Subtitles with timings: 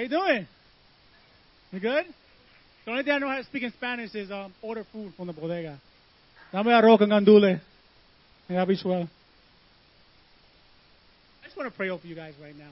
[0.00, 0.48] How you doing?
[1.72, 2.06] You good?
[2.86, 5.26] The only thing I know how to speak in Spanish is um, order food from
[5.26, 5.78] the bodega.
[6.52, 7.60] Dame arroz con gandule
[8.48, 9.06] and habichuela.
[11.42, 12.70] I just want to pray over you guys right now.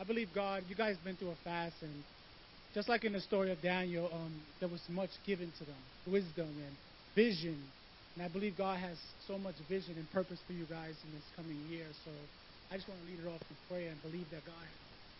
[0.00, 1.94] I believe God, you guys have been through a fast, and
[2.74, 6.48] just like in the story of Daniel, um, there was much given to them, wisdom
[6.48, 6.74] and
[7.14, 7.56] vision.
[8.16, 11.22] And I believe God has so much vision and purpose for you guys in this
[11.36, 11.86] coming year.
[12.04, 12.10] So
[12.72, 14.66] I just want to lead it off with prayer and believe that God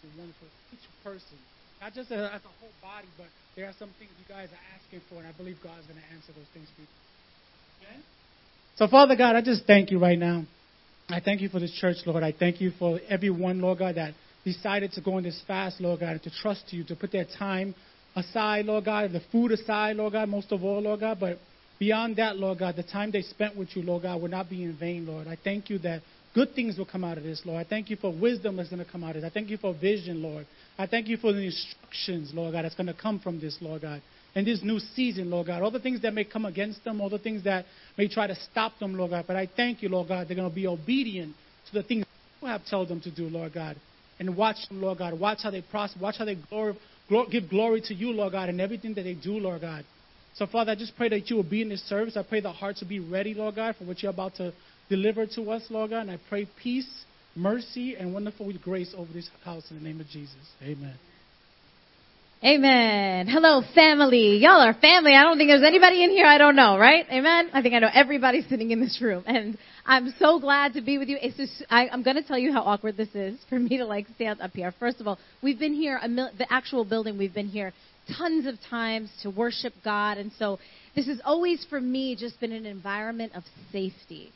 [0.07, 1.39] has wonderful each person.
[1.83, 4.49] Not just as a, as a whole body, but there are some things you guys
[4.49, 6.93] are asking for, and I believe God is going to answer those things for you.
[7.85, 8.03] Amen?
[8.77, 10.45] So, Father God, I just thank you right now.
[11.09, 12.23] I thank you for this church, Lord.
[12.23, 14.15] I thank you for everyone, Lord God, that
[14.45, 17.27] decided to go on this fast, Lord God, and to trust you, to put their
[17.39, 17.75] time
[18.15, 21.39] aside, Lord God, the food aside, Lord God, most of all, Lord God, but
[21.79, 24.65] beyond that, Lord God, the time they spent with you, Lord God, will not be
[24.65, 25.29] in vain, Lord.
[25.29, 26.03] I thank you that
[26.37, 27.67] good things will come out of this, Lord.
[27.67, 29.25] I thank you for wisdom that's going to come out of this.
[29.25, 30.47] I thank you for vision, Lord.
[30.79, 33.81] I thank you for the instructions, Lord God, that's going to come from this, Lord
[33.81, 34.03] God.
[34.35, 37.09] In this new season, Lord God, all the things that may come against them, all
[37.09, 37.65] the things that
[37.97, 39.25] may try to stop them, Lord God.
[39.27, 41.35] But I thank you, Lord God, they're going to be obedient
[41.69, 42.05] to the things
[42.43, 43.77] you have told them to do, Lord God.
[44.19, 45.19] And watch them, Lord God.
[45.19, 46.01] Watch how they prosper.
[46.01, 46.77] Watch how they glory,
[47.09, 49.87] glory, give glory to you, Lord God, in everything that they do, Lord God.
[50.35, 52.15] So, Father, I just pray that you will be in this service.
[52.15, 54.53] I pray the hearts will be ready, Lord God, for what you're about to
[54.89, 56.03] deliver to us, Lord God.
[56.03, 56.89] And I pray peace,
[57.35, 60.37] mercy, and wonderful grace over this house in the name of Jesus.
[60.63, 60.95] Amen.
[62.45, 63.29] Amen.
[63.29, 64.37] Hello, family.
[64.37, 65.15] Y'all are family.
[65.15, 67.07] I don't think there's anybody in here I don't know, right?
[67.11, 67.49] Amen.
[67.55, 69.57] I think I know everybody sitting in this room, and
[69.87, 71.17] I'm so glad to be with you.
[71.21, 73.87] It's just, I, I'm going to tell you how awkward this is for me to
[73.87, 74.73] like stand up here.
[74.79, 77.73] First of all, we've been here, a mil- the actual building, we've been here
[78.19, 80.59] tons of times to worship God, and so
[80.95, 84.31] this has always for me just been an environment of safety,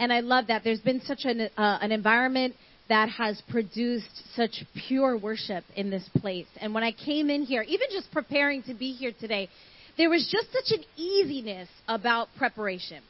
[0.00, 0.64] and I love that.
[0.64, 2.56] There's been such an uh, an environment
[2.88, 6.46] that has produced such pure worship in this place.
[6.60, 9.48] And when I came in here, even just preparing to be here today,
[9.96, 13.02] there was just such an easiness about preparation.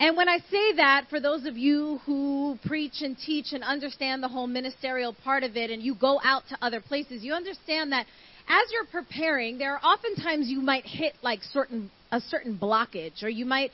[0.00, 4.22] And when I say that, for those of you who preach and teach and understand
[4.22, 7.92] the whole ministerial part of it, and you go out to other places, you understand
[7.92, 8.06] that
[8.48, 13.28] as you're preparing, there are oftentimes you might hit like certain a certain blockage, or
[13.28, 13.70] you might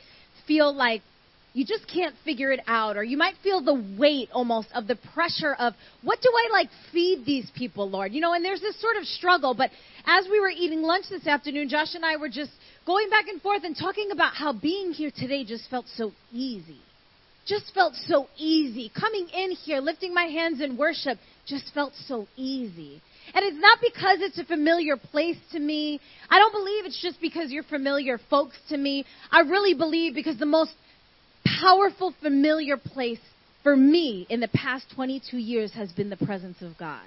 [0.47, 1.03] feel like
[1.59, 4.95] you just can't figure it out or you might feel the weight almost of the
[5.13, 8.13] pressure of what do I like feed these people, Lord?
[8.13, 9.71] You know, and there's this sort of struggle, but
[10.07, 12.53] as we were eating lunch this afternoon, Josh and I were just
[12.87, 16.79] going back and forth and talking about how being here today just felt so easy.
[17.45, 18.93] Just felt so easy.
[18.95, 23.03] Coming in here, lifting my hands in worship, just felt so easy.
[23.35, 26.01] And it's not because it's a familiar place to me.
[26.31, 29.05] I don't believe it's just because you're familiar folks to me.
[29.33, 30.71] I really believe because the most
[31.61, 33.21] powerful, familiar place
[33.63, 37.07] for me in the past 22 years has been the presence of God.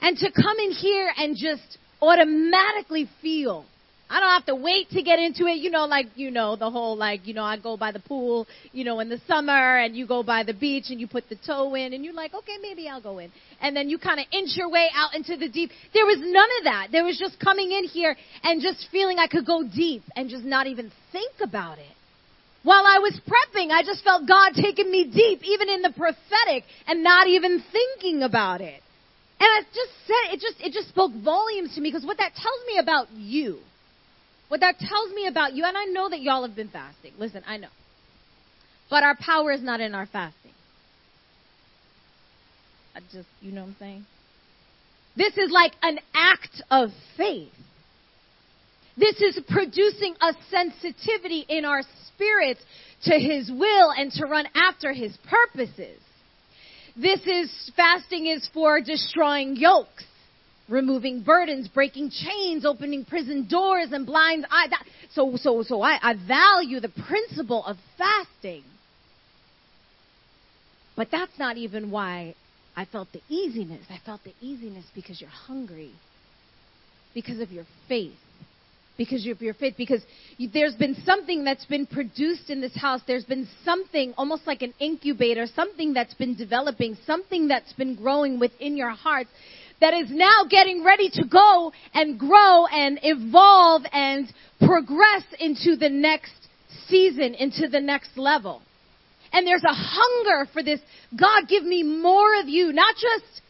[0.00, 3.64] And to come in here and just automatically feel
[4.10, 5.58] I don't have to wait to get into it.
[5.58, 8.46] You know, like, you know, the whole, like, you know, I go by the pool,
[8.72, 11.36] you know, in the summer and you go by the beach and you put the
[11.46, 13.30] toe in and you're like, okay, maybe I'll go in.
[13.60, 15.70] And then you kind of inch your way out into the deep.
[15.92, 16.88] There was none of that.
[16.90, 20.44] There was just coming in here and just feeling I could go deep and just
[20.44, 21.97] not even think about it.
[22.62, 26.64] While I was prepping, I just felt God taking me deep, even in the prophetic,
[26.86, 28.82] and not even thinking about it.
[29.40, 32.34] And I just said, it just, it just spoke volumes to me because what that
[32.34, 33.58] tells me about you,
[34.48, 37.12] what that tells me about you, and I know that y'all have been fasting.
[37.18, 37.68] Listen, I know.
[38.90, 40.52] But our power is not in our fasting.
[42.96, 44.06] I just, you know what I'm saying?
[45.16, 47.52] This is like an act of faith.
[48.98, 52.60] This is producing a sensitivity in our spirits
[53.04, 56.00] to His will and to run after His purposes.
[56.96, 60.04] This is, fasting is for destroying yokes,
[60.68, 64.70] removing burdens, breaking chains, opening prison doors and blind eyes.
[65.12, 68.64] So, so, so I, I value the principle of fasting.
[70.96, 72.34] But that's not even why
[72.76, 73.84] I felt the easiness.
[73.90, 75.92] I felt the easiness because you're hungry,
[77.14, 78.16] because of your faith
[78.98, 79.74] because of your faith.
[79.78, 80.02] Because
[80.36, 83.00] you, there's been something that's been produced in this house.
[83.06, 88.38] There's been something, almost like an incubator, something that's been developing, something that's been growing
[88.38, 89.30] within your hearts
[89.80, 94.30] that is now getting ready to go and grow and evolve and
[94.60, 96.32] progress into the next
[96.88, 98.60] season, into the next level.
[99.32, 100.80] And there's a hunger for this.
[101.18, 103.40] God, give me more of you, not just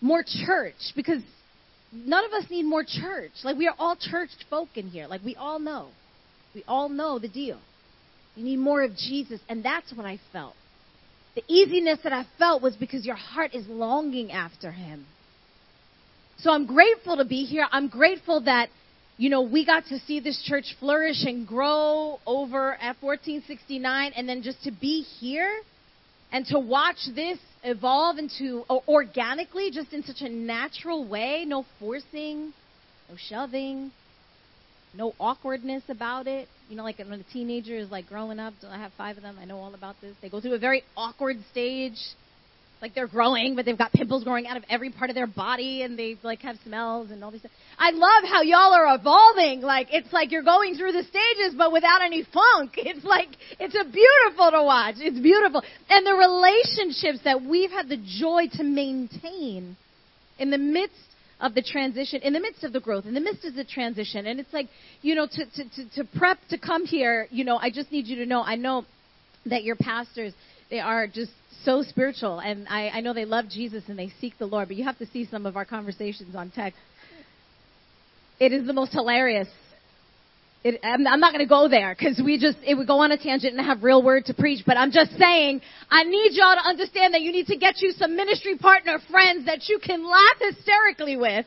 [0.00, 1.22] more church, because
[1.92, 3.32] none of us need more church.
[3.44, 5.06] Like, we are all churched folk in here.
[5.06, 5.88] Like, we all know.
[6.54, 7.60] We all know the deal.
[8.36, 9.40] You need more of Jesus.
[9.48, 10.54] And that's what I felt.
[11.34, 15.06] The easiness that I felt was because your heart is longing after him.
[16.38, 17.66] So I'm grateful to be here.
[17.70, 18.68] I'm grateful that,
[19.16, 24.28] you know, we got to see this church flourish and grow over at 1469 and
[24.28, 25.60] then just to be here
[26.30, 32.52] and to watch this evolve into organically, just in such a natural way, no forcing,
[33.08, 33.90] no shoving,
[34.94, 36.48] no awkwardness about it.
[36.68, 39.36] You know, like when a teenager is like growing up, I have five of them,
[39.40, 40.14] I know all about this.
[40.20, 41.98] They go through a very awkward stage.
[42.80, 45.82] Like they're growing, but they've got pimples growing out of every part of their body
[45.82, 47.44] and they like have smells and all these.
[47.76, 49.62] I love how y'all are evolving.
[49.62, 52.74] Like it's like you're going through the stages but without any funk.
[52.88, 53.28] It's like
[53.58, 54.96] it's a beautiful to watch.
[54.98, 55.62] It's beautiful.
[55.90, 59.76] And the relationships that we've had the joy to maintain
[60.38, 60.94] in the midst
[61.40, 64.26] of the transition, in the midst of the growth, in the midst of the transition.
[64.26, 64.68] And it's like,
[65.02, 68.06] you know, to, to, to, to prep to come here, you know, I just need
[68.06, 68.84] you to know, I know
[69.46, 70.32] that your pastors,
[70.70, 71.32] they are just
[71.64, 72.38] so spiritual.
[72.40, 74.98] And I, I know they love Jesus and they seek the Lord, but you have
[74.98, 76.78] to see some of our conversations on text.
[78.40, 79.48] It is the most hilarious
[80.64, 83.12] it, I'm, I'm, not going to go there because we just it would go on
[83.12, 84.64] a tangent and have real word to preach.
[84.66, 85.60] But I'm just saying
[85.90, 89.46] I need y'all to understand that you need to get you some ministry partner friends
[89.46, 91.46] that you can laugh hysterically with,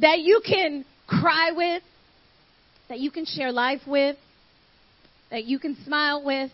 [0.00, 1.82] that you can cry with,
[2.88, 4.16] that you can share life with,
[5.32, 6.52] that you can smile with,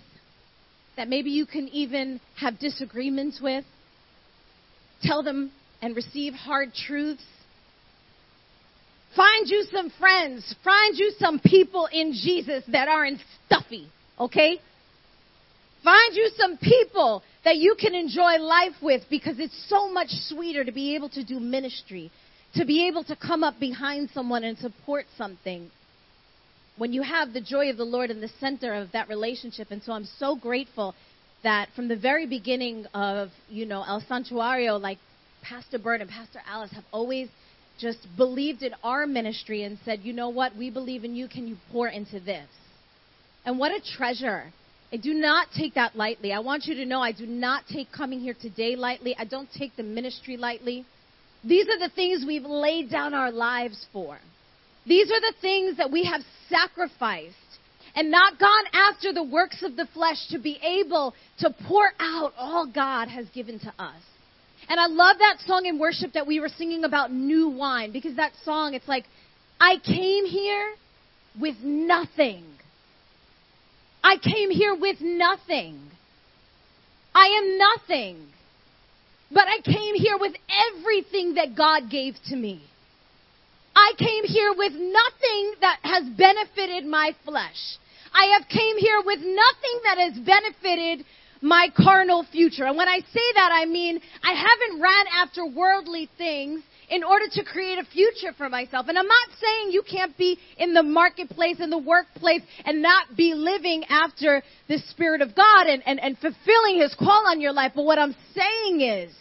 [0.97, 3.67] that maybe you can even have disagreements with.
[5.03, 5.53] Tell them
[5.83, 7.23] and receive hard truths
[9.17, 10.55] Find you some friends.
[10.65, 13.89] Find you some people in Jesus that aren't stuffy,
[14.19, 14.59] okay?
[15.83, 20.65] Find you some people that you can enjoy life with because it's so much sweeter
[20.65, 22.11] to be able to do ministry,
[22.55, 25.71] to be able to come up behind someone and support something
[26.79, 29.71] when you have the joy of the Lord in the center of that relationship.
[29.71, 30.95] And so I'm so grateful
[31.43, 34.99] that from the very beginning of, you know, El Santuario, like
[35.43, 37.29] Pastor Bert and Pastor Alice have always
[37.79, 41.29] just believed in our ministry and said, you know what, we believe in you.
[41.29, 42.49] Can you pour into this?
[43.45, 44.53] And what a treasure.
[44.93, 46.33] I do not take that lightly.
[46.33, 49.15] I want you to know I do not take coming here today lightly.
[49.19, 50.87] I don't take the ministry lightly.
[51.45, 54.19] These are the things we've laid down our lives for.
[54.88, 57.35] These are the things that we have sacrificed
[57.94, 62.32] and not gone after the works of the flesh to be able to pour out
[62.38, 64.00] all God has given to us.
[64.69, 68.17] And I love that song in worship that we were singing about new wine because
[68.17, 69.05] that song, it's like,
[69.61, 70.75] I came here
[71.40, 72.44] with nothing.
[74.02, 75.81] I came here with nothing.
[77.14, 78.26] I am nothing.
[79.31, 80.35] But I came here with
[80.73, 82.62] everything that God gave to me.
[83.79, 87.79] I came here with nothing that has benefited my flesh.
[88.13, 91.07] I have came here with nothing that has benefited
[91.41, 92.65] my carnal future.
[92.65, 97.27] And when I say that, I mean I haven't ran after worldly things in order
[97.31, 98.87] to create a future for myself.
[98.89, 103.17] And I'm not saying you can't be in the marketplace, in the workplace, and not
[103.17, 107.53] be living after the Spirit of God and, and, and fulfilling His call on your
[107.53, 107.73] life.
[107.77, 109.15] But what I'm saying is,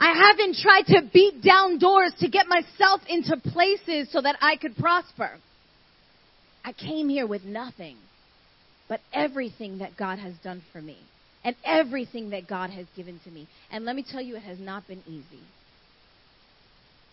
[0.00, 4.56] I haven't tried to beat down doors to get myself into places so that I
[4.56, 5.32] could prosper.
[6.64, 7.96] I came here with nothing
[8.88, 10.98] but everything that God has done for me
[11.44, 13.48] and everything that God has given to me.
[13.70, 15.42] And let me tell you, it has not been easy.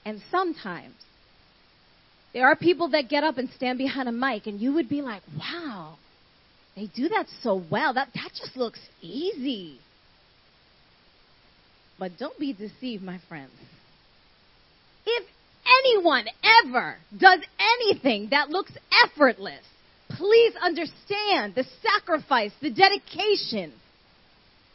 [0.03, 0.93] And sometimes
[2.33, 5.01] there are people that get up and stand behind a mic, and you would be
[5.01, 5.97] like, wow,
[6.75, 7.93] they do that so well.
[7.93, 9.79] That, that just looks easy.
[11.97, 13.51] But don't be deceived, my friends.
[15.05, 15.27] If
[15.83, 16.25] anyone
[16.65, 17.39] ever does
[17.79, 18.73] anything that looks
[19.05, 19.63] effortless,
[20.09, 23.71] please understand the sacrifice, the dedication,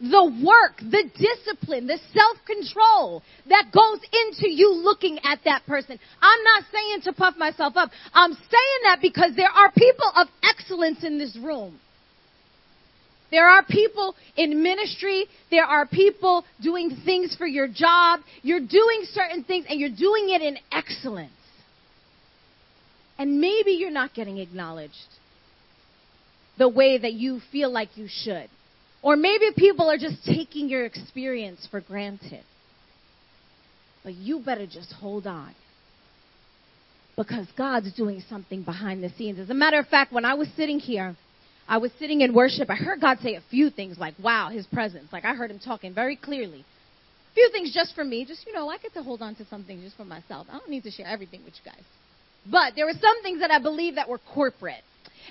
[0.01, 5.99] the work, the discipline, the self control that goes into you looking at that person.
[6.23, 7.91] I'm not saying to puff myself up.
[8.15, 11.79] I'm saying that because there are people of excellence in this room.
[13.31, 15.27] There are people in ministry.
[15.51, 18.21] There are people doing things for your job.
[18.43, 21.33] You're doing certain things and you're doing it in excellence.
[23.19, 24.95] And maybe you're not getting acknowledged
[26.59, 28.49] the way that you feel like you should.
[29.03, 32.45] Or maybe people are just taking your experience for granted.
[34.03, 35.55] But you better just hold on.
[37.17, 39.39] Because God's doing something behind the scenes.
[39.39, 41.17] As a matter of fact, when I was sitting here,
[41.71, 44.67] I was sitting in worship, I heard God say a few things like, wow, his
[44.67, 45.13] presence.
[45.13, 46.65] Like I heard him talking very clearly.
[47.31, 49.47] A few things just for me, just, you know, I get to hold on to
[49.47, 50.49] some things just for myself.
[50.51, 51.85] I don't need to share everything with you guys.
[52.45, 54.83] But there were some things that I believe that were corporate.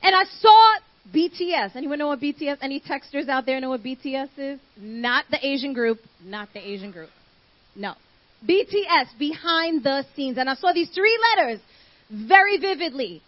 [0.01, 0.75] And I saw
[1.13, 1.75] BTS.
[1.75, 2.59] Anyone know what BTS?
[2.61, 4.59] Any texters out there know what BTS is?
[4.77, 5.99] Not the Asian group.
[6.23, 7.09] Not the Asian group.
[7.75, 7.95] No.
[8.47, 10.37] BTS, behind the scenes.
[10.37, 11.59] And I saw these three letters
[12.09, 13.21] very vividly.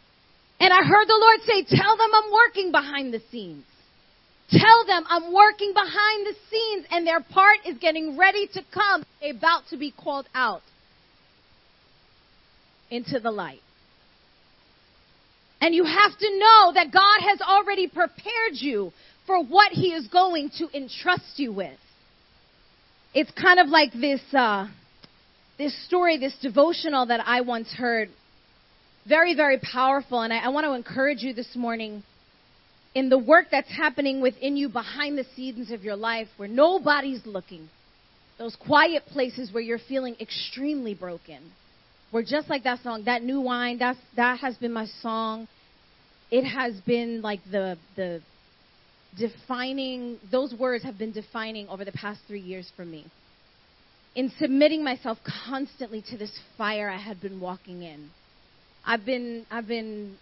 [0.62, 3.64] And I heard the Lord say, Tell them I'm working behind the scenes.
[4.52, 9.04] Tell them I'm working behind the scenes and their part is getting ready to come.
[9.20, 10.62] They're about to be called out
[12.92, 13.62] into the light.
[15.62, 18.92] And you have to know that God has already prepared you
[19.26, 21.78] for what He is going to entrust you with.
[23.16, 24.68] It's kind of like this, uh,
[25.58, 28.10] this story, this devotional that I once heard.
[29.08, 30.22] Very, very powerful.
[30.22, 32.04] And I, I want to encourage you this morning
[32.94, 37.26] in the work that's happening within you behind the scenes of your life where nobody's
[37.26, 37.70] looking.
[38.38, 41.52] Those quiet places where you're feeling extremely broken.
[42.12, 45.48] Where just like that song, that new wine, that's, that has been my song.
[46.30, 48.22] It has been like the, the
[49.18, 53.06] defining, those words have been defining over the past three years for me.
[54.16, 58.10] In submitting myself constantly to this fire I had been walking in.
[58.86, 60.18] I've been, I've been,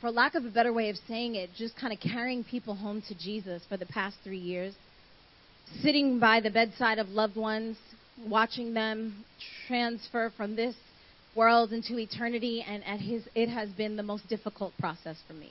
[0.00, 3.02] for lack of a better way of saying it, just kind of carrying people home
[3.08, 4.74] to Jesus for the past three years.
[5.82, 7.76] Sitting by the bedside of loved ones,
[8.26, 9.24] watching them
[9.66, 10.74] transfer from this
[11.36, 15.50] world into eternity, and at his, it has been the most difficult process for me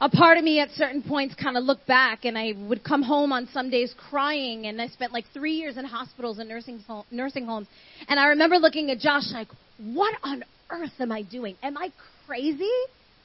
[0.00, 3.02] a part of me at certain points kind of looked back and I would come
[3.02, 6.84] home on some days crying and I spent like three years in hospitals and nursing,
[7.10, 7.68] nursing homes.
[8.08, 11.56] And I remember looking at Josh like, what on earth am I doing?
[11.62, 11.92] Am I
[12.26, 12.70] crazy?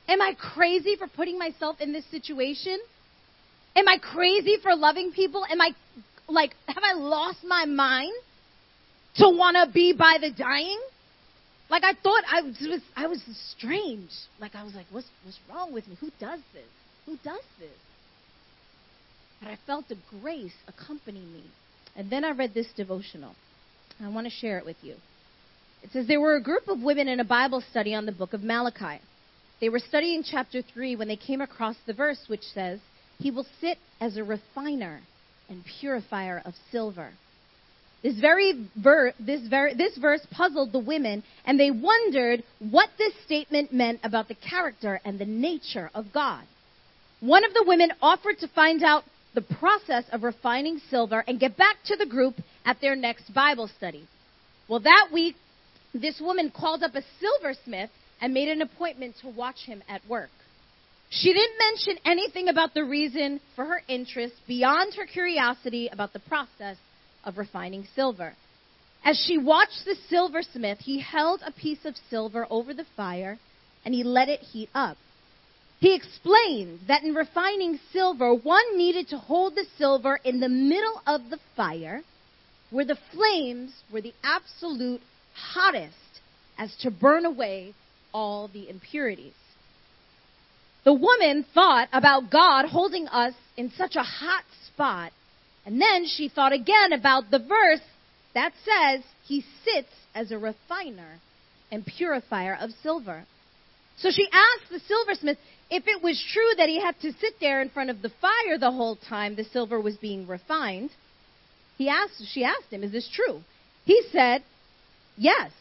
[0.07, 2.79] Am I crazy for putting myself in this situation?
[3.75, 5.45] Am I crazy for loving people?
[5.49, 5.71] Am I
[6.27, 8.13] like, have I lost my mind
[9.15, 10.79] to want to be by the dying?
[11.69, 13.21] Like I thought I was, I was
[13.55, 14.09] strange.
[14.39, 15.97] Like I was like, what's, what's wrong with me?
[16.01, 16.63] Who does this?
[17.05, 17.69] Who does this?
[19.41, 21.43] But I felt the grace accompany me.
[21.95, 23.35] And then I read this devotional.
[24.01, 24.95] I want to share it with you.
[25.83, 28.33] It says there were a group of women in a Bible study on the book
[28.33, 29.01] of Malachi.
[29.61, 32.79] They were studying chapter 3 when they came across the verse which says,
[33.17, 35.01] He will sit as a refiner
[35.49, 37.11] and purifier of silver.
[38.01, 43.13] This very ver- this, ver- this verse puzzled the women, and they wondered what this
[43.25, 46.43] statement meant about the character and the nature of God.
[47.19, 49.03] One of the women offered to find out
[49.35, 53.69] the process of refining silver and get back to the group at their next Bible
[53.77, 54.07] study.
[54.69, 55.35] Well, that week,
[55.93, 57.89] this woman called up a silversmith
[58.21, 60.29] and made an appointment to watch him at work.
[61.09, 66.19] She didn't mention anything about the reason for her interest beyond her curiosity about the
[66.19, 66.77] process
[67.23, 68.35] of refining silver.
[69.03, 73.39] As she watched the silversmith, he held a piece of silver over the fire
[73.83, 74.97] and he let it heat up.
[75.79, 81.01] He explained that in refining silver, one needed to hold the silver in the middle
[81.07, 82.03] of the fire
[82.69, 85.01] where the flames were the absolute
[85.53, 85.95] hottest
[86.57, 87.73] as to burn away
[88.13, 89.33] all the impurities.
[90.83, 95.11] The woman thought about God holding us in such a hot spot
[95.65, 97.85] and then she thought again about the verse
[98.33, 101.19] that says he sits as a refiner
[101.71, 103.23] and purifier of silver.
[103.97, 105.37] So she asked the silversmith
[105.69, 108.57] if it was true that he had to sit there in front of the fire
[108.57, 110.89] the whole time the silver was being refined.
[111.77, 113.41] He asked, she asked him, Is this true?
[113.85, 114.43] He said,
[115.19, 115.51] Yes.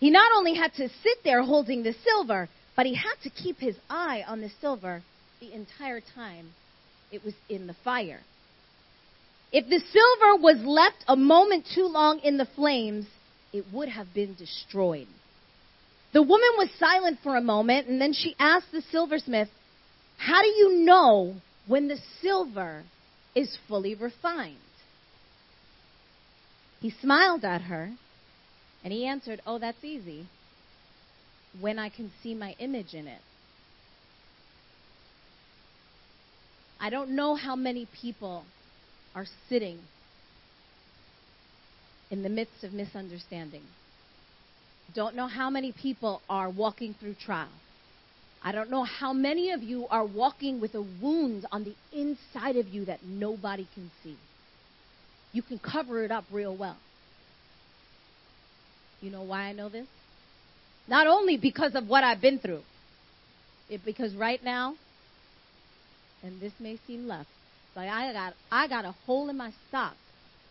[0.00, 3.58] He not only had to sit there holding the silver, but he had to keep
[3.58, 5.02] his eye on the silver
[5.40, 6.48] the entire time
[7.12, 8.20] it was in the fire.
[9.52, 13.04] If the silver was left a moment too long in the flames,
[13.52, 15.08] it would have been destroyed.
[16.14, 19.48] The woman was silent for a moment, and then she asked the silversmith,
[20.16, 21.34] How do you know
[21.66, 22.84] when the silver
[23.34, 24.56] is fully refined?
[26.80, 27.92] He smiled at her,
[28.82, 30.26] and he answered, Oh, that's easy.
[31.60, 33.20] When I can see my image in it.
[36.80, 38.44] I don't know how many people
[39.14, 39.78] are sitting
[42.10, 43.62] in the midst of misunderstanding.
[44.94, 47.48] Don't know how many people are walking through trial.
[48.42, 52.56] I don't know how many of you are walking with a wound on the inside
[52.56, 54.16] of you that nobody can see.
[55.32, 56.78] You can cover it up real well.
[59.00, 59.86] You know why I know this?
[60.88, 62.62] Not only because of what I've been through,
[63.68, 64.74] it, because right now,
[66.22, 67.28] and this may seem left,
[67.76, 69.94] like I got I got a hole in my sock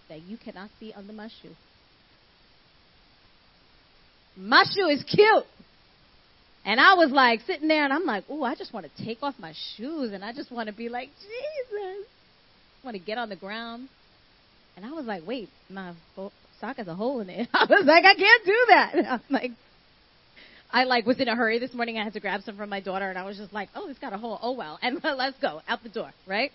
[0.07, 1.55] that you cannot see under my shoe.
[4.37, 5.45] My shoe is cute.
[6.65, 9.19] And I was like sitting there and I'm like, oh, I just want to take
[9.21, 12.05] off my shoes and I just want to be like, Jesus.
[12.81, 13.89] I want to get on the ground
[14.75, 15.93] And I was like, wait, my
[16.59, 17.47] sock has a hole in it.
[17.53, 18.93] I was like, I can't do that.
[19.09, 19.51] I'm like,
[20.71, 21.97] I like was in a hurry this morning.
[21.97, 23.99] I had to grab some from my daughter, and I was just like, oh, it's
[23.99, 24.39] got a hole.
[24.41, 26.51] Oh well, and let's go out the door, right?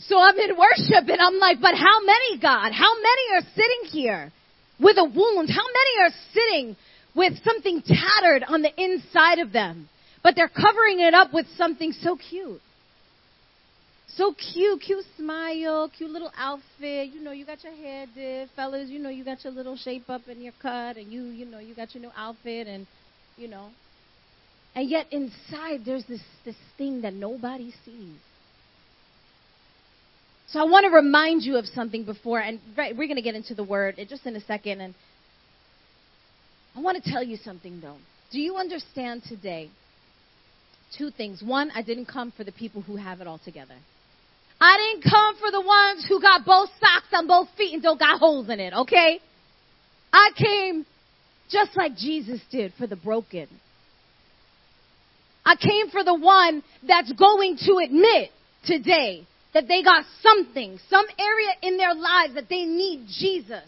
[0.00, 2.70] So I'm in worship, and I'm like, but how many, God?
[2.72, 4.32] How many are sitting here
[4.78, 5.50] with a wound?
[5.50, 6.76] How many are sitting
[7.16, 9.88] with something tattered on the inside of them,
[10.22, 12.60] but they're covering it up with something so cute?
[14.18, 17.10] So cute, cute smile, cute little outfit.
[17.14, 18.90] You know, you got your hair did, fellas.
[18.90, 21.60] You know, you got your little shape up in your cut, and you, you know,
[21.60, 22.84] you got your new outfit, and
[23.36, 23.68] you know.
[24.74, 28.18] And yet inside, there's this this thing that nobody sees.
[30.48, 33.36] So I want to remind you of something before, and right, we're going to get
[33.36, 34.80] into the word just in a second.
[34.80, 34.94] And
[36.74, 37.98] I want to tell you something though.
[38.32, 39.70] Do you understand today?
[40.96, 41.40] Two things.
[41.40, 43.76] One, I didn't come for the people who have it all together.
[44.60, 47.98] I didn't come for the ones who got both socks on both feet and don't
[47.98, 49.20] got holes in it, okay?
[50.12, 50.84] I came
[51.48, 53.48] just like Jesus did for the broken.
[55.44, 58.30] I came for the one that's going to admit
[58.66, 63.64] today that they got something, some area in their lives that they need Jesus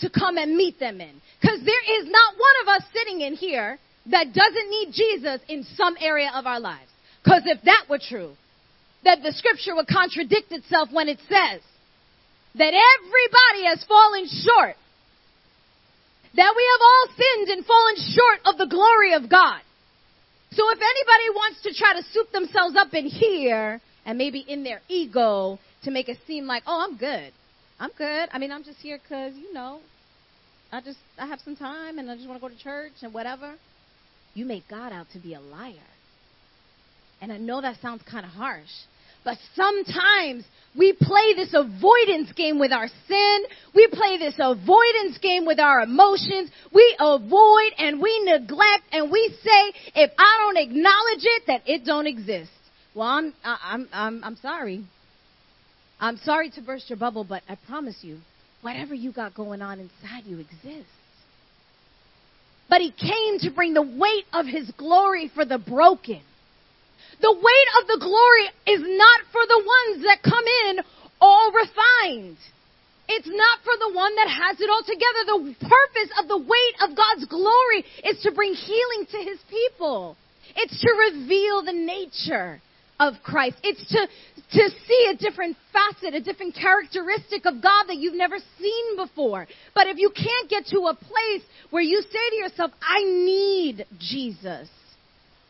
[0.00, 1.20] to come and meet them in.
[1.40, 3.78] Because there is not one of us sitting in here
[4.10, 6.90] that doesn't need Jesus in some area of our lives.
[7.22, 8.32] Because if that were true,
[9.04, 11.60] that the scripture would contradict itself when it says
[12.54, 14.76] that everybody has fallen short.
[16.36, 19.60] That we have all sinned and fallen short of the glory of God.
[20.52, 24.64] So if anybody wants to try to soup themselves up in here and maybe in
[24.64, 27.32] their ego to make it seem like, oh, I'm good.
[27.78, 28.28] I'm good.
[28.32, 29.80] I mean, I'm just here because, you know,
[30.72, 33.14] I just, I have some time and I just want to go to church and
[33.14, 33.54] whatever.
[34.34, 35.74] You make God out to be a liar.
[37.20, 38.70] And I know that sounds kind of harsh,
[39.24, 40.44] but sometimes
[40.76, 43.42] we play this avoidance game with our sin.
[43.74, 46.50] We play this avoidance game with our emotions.
[46.72, 51.84] We avoid and we neglect and we say, if I don't acknowledge it, that it
[51.84, 52.50] don't exist.
[52.94, 54.84] Well, I'm, I'm, I'm, I'm sorry.
[56.00, 58.18] I'm sorry to burst your bubble, but I promise you,
[58.62, 60.90] whatever you got going on inside you exists.
[62.68, 66.22] But he came to bring the weight of his glory for the broken.
[67.20, 70.80] The weight of the glory is not for the ones that come in
[71.20, 72.38] all refined.
[73.08, 75.20] It's not for the one that has it all together.
[75.26, 80.16] The purpose of the weight of God's glory is to bring healing to his people.
[80.56, 82.62] It's to reveal the nature
[82.98, 83.56] of Christ.
[83.64, 88.36] It's to, to see a different facet, a different characteristic of God that you've never
[88.58, 89.46] seen before.
[89.74, 93.86] But if you can't get to a place where you say to yourself, I need
[93.98, 94.68] Jesus.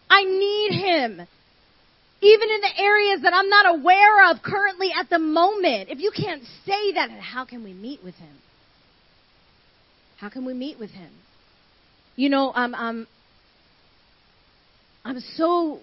[0.09, 1.27] I need him
[2.23, 5.89] even in the areas that I'm not aware of currently at the moment.
[5.89, 8.37] If you can't say that, how can we meet with Him?
[10.19, 11.11] How can we meet with Him?
[12.17, 13.07] You know, I'm, I'm,
[15.05, 15.81] I'm so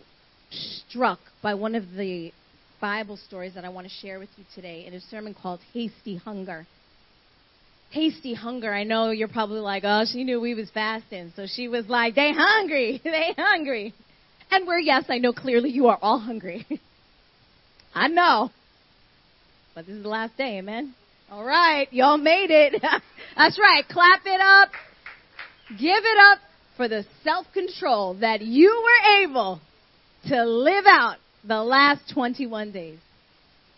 [0.52, 2.32] struck by one of the
[2.80, 6.18] Bible stories that I want to share with you today in a sermon called Hasty
[6.18, 6.68] Hunger.
[7.90, 8.72] Hasty hunger.
[8.74, 12.16] I know you're probably like, oh, she knew we was fasting, so she was like,
[12.16, 13.94] they hungry, they hungry.
[14.52, 16.66] And where, yes, I know clearly you are all hungry.
[17.94, 18.52] I know.
[19.76, 20.94] But this is the last day, amen?
[21.30, 22.82] All right, y'all made it.
[23.38, 23.84] That's right.
[23.88, 24.70] Clap it up.
[25.70, 26.40] Give it up
[26.78, 29.60] for the self control that you were able
[30.30, 33.00] to live out the last 21 days.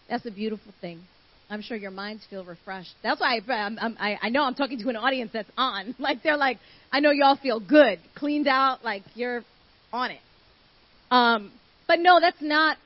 [0.10, 1.02] That's a beautiful thing.
[1.50, 2.94] I'm sure your minds feel refreshed.
[3.02, 5.96] That's why I, I'm, I, I know I'm talking to an audience that's on.
[6.00, 6.60] Like they're like,
[6.92, 9.44] I know y'all feel good, cleaned out, like you're
[9.92, 10.20] on it.
[11.12, 11.52] Um,
[11.88, 12.78] but no, that's not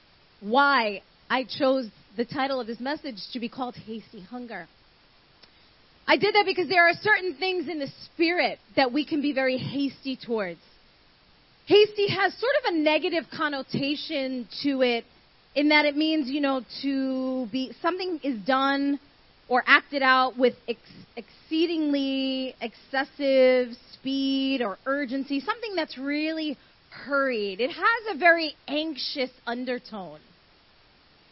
[0.42, 4.68] why I chose the title of this message to be called Hasty Hunger.
[6.08, 9.34] I did that because there are certain things in the spirit that we can be
[9.34, 10.60] very hasty towards.
[11.66, 15.06] Hasty has sort of a negative connotation to it
[15.56, 19.00] in that it means, you know, to be something is done
[19.48, 20.80] or acted out with ex-
[21.16, 26.58] exceedingly excessive speed or urgency, something that's really
[27.06, 27.60] hurried.
[27.60, 30.20] It has a very anxious undertone.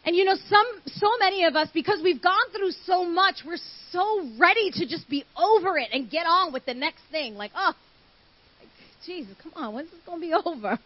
[0.04, 3.56] And you know, some, so many of us, because we've gone through so much, we're
[3.90, 7.34] so ready to just be over it and get on with the next thing.
[7.34, 7.72] Like, oh,
[8.60, 8.68] like,
[9.06, 10.78] Jesus, come on, when's this going to be over?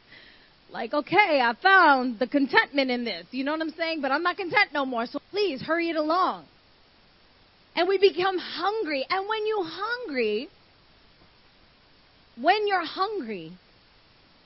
[0.70, 3.24] Like, okay, I found the contentment in this.
[3.30, 4.02] You know what I'm saying?
[4.02, 6.44] But I'm not content no more, so please hurry it along.
[7.74, 9.06] And we become hungry.
[9.08, 10.48] And when you're hungry,
[12.40, 13.52] when you're hungry,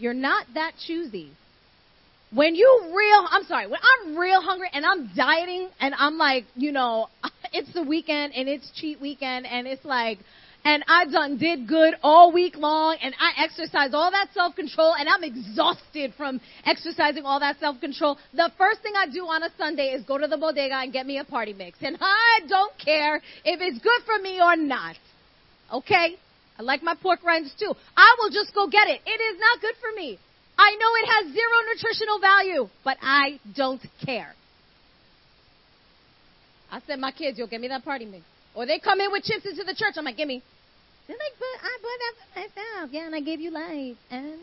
[0.00, 1.30] you're not that choosy.
[2.32, 6.44] when you real, I'm sorry, when I'm real hungry and I'm dieting and I'm like,
[6.54, 7.08] you know,
[7.52, 10.18] it's the weekend and it's cheat weekend and it's like,
[10.64, 14.94] and I done did good all week long and I exercised all that self control
[14.94, 18.18] and I'm exhausted from exercising all that self control.
[18.34, 21.06] The first thing I do on a Sunday is go to the bodega and get
[21.06, 21.78] me a party mix.
[21.80, 24.96] And I don't care if it's good for me or not.
[25.72, 26.16] Okay?
[26.60, 27.72] I like my pork rinds too.
[27.96, 29.00] I will just go get it.
[29.06, 30.18] It is not good for me.
[30.58, 34.34] I know it has zero nutritional value, but I don't care.
[36.70, 38.24] I said, my kids, you'll give me that party mix.
[38.54, 39.94] Or they come in with chips into the church.
[39.96, 40.42] I'm like, give me.
[41.08, 42.90] They're like, but I bought that for myself.
[42.92, 43.96] Yeah, and I gave you life.
[44.10, 44.38] And...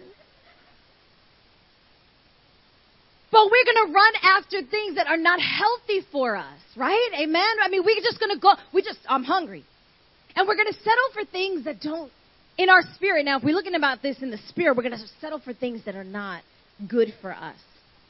[3.31, 7.11] But we're going to run after things that are not healthy for us, right?
[7.13, 7.55] Amen?
[7.63, 9.65] I mean, we're just going to go, we just, I'm hungry.
[10.37, 12.11] And we're going to settle for things that don't,
[12.59, 13.25] in our spirit.
[13.25, 15.83] Now, if we're looking about this in the spirit, we're going to settle for things
[15.85, 16.43] that are not
[16.87, 17.55] good for us.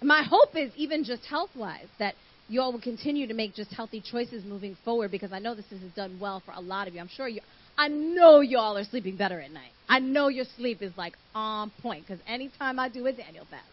[0.03, 2.15] My hope is, even just health wise, that
[2.49, 5.65] you all will continue to make just healthy choices moving forward because I know this
[5.69, 6.99] has done well for a lot of you.
[6.99, 7.39] I'm sure you,
[7.77, 9.71] I know y'all are sleeping better at night.
[9.87, 13.63] I know your sleep is like on point because anytime I do a Daniel fast,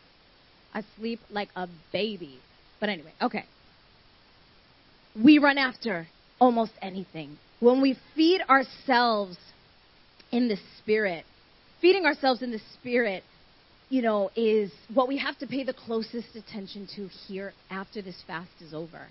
[0.72, 2.38] I sleep like a baby.
[2.78, 3.46] But anyway, okay.
[5.20, 6.06] We run after
[6.40, 9.38] almost anything when we feed ourselves
[10.30, 11.24] in the Spirit,
[11.80, 13.22] feeding ourselves in the Spirit,
[13.88, 18.22] you know, is what we have to pay the closest attention to here after this
[18.26, 19.06] fast is over.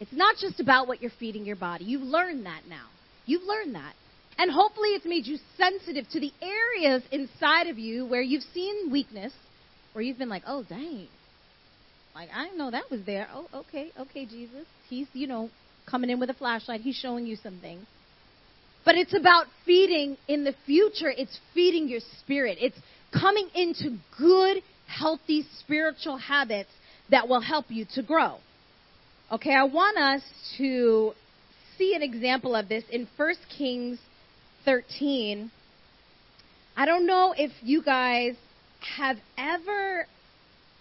[0.00, 1.84] It's not just about what you're feeding your body.
[1.84, 2.86] You've learned that now.
[3.24, 3.92] You've learned that.
[4.36, 8.90] And hopefully it's made you sensitive to the areas inside of you where you've seen
[8.90, 9.32] weakness,
[9.92, 11.06] where you've been like, oh, dang.
[12.16, 13.28] Like, I didn't know that was there.
[13.32, 14.66] Oh, okay, okay, Jesus.
[14.88, 15.50] He's, you know,
[15.88, 16.80] coming in with a flashlight.
[16.80, 17.86] He's showing you something.
[18.84, 21.12] But it's about feeding in the future.
[21.14, 22.58] It's feeding your spirit.
[22.60, 22.78] It's
[23.12, 26.70] coming into good, healthy spiritual habits
[27.10, 28.36] that will help you to grow.
[29.30, 30.22] Okay, I want us
[30.56, 31.12] to
[31.76, 33.98] see an example of this in 1 Kings
[34.64, 35.50] 13.
[36.76, 38.36] I don't know if you guys
[38.96, 40.06] have ever,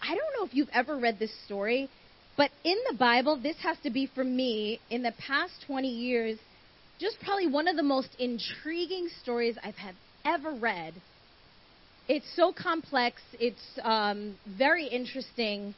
[0.01, 1.89] I don't know if you've ever read this story,
[2.37, 6.37] but in the Bible, this has to be for me, in the past 20 years,
[6.99, 10.93] just probably one of the most intriguing stories I've had ever read.
[12.07, 15.73] It's so complex, it's um, very interesting,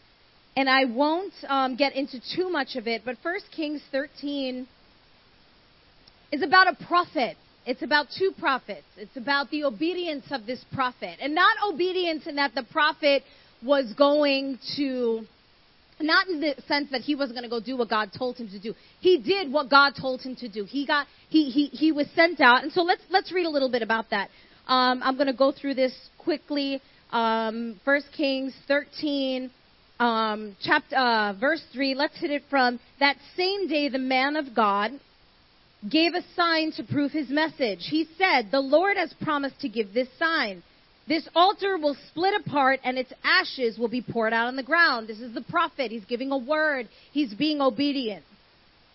[0.56, 4.68] and I won't um, get into too much of it, but 1 Kings 13
[6.32, 7.38] is about a prophet.
[7.66, 8.86] It's about two prophets.
[8.98, 11.18] It's about the obedience of this prophet.
[11.22, 13.24] And not obedience in that the prophet
[13.64, 15.26] was going to
[16.02, 18.48] not in the sense that he wasn't going to go do what God told him
[18.50, 18.74] to do.
[19.00, 20.66] He did what God told him to do.
[20.66, 22.64] He got he he he was sent out.
[22.64, 24.30] And so let's let's read a little bit about that.
[24.68, 26.82] Um, I'm going to go through this quickly.
[27.12, 29.50] Um, 1 Kings 13,
[30.00, 31.96] um, chapter uh, verse 3.
[31.96, 33.90] Let's hit it from that same day.
[33.90, 34.92] The man of God
[35.90, 37.88] gave a sign to prove his message.
[37.90, 40.64] He said, "The Lord has promised to give this sign."
[41.10, 45.08] This altar will split apart and its ashes will be poured out on the ground.
[45.08, 45.90] This is the prophet.
[45.90, 46.88] He's giving a word.
[47.12, 48.24] He's being obedient.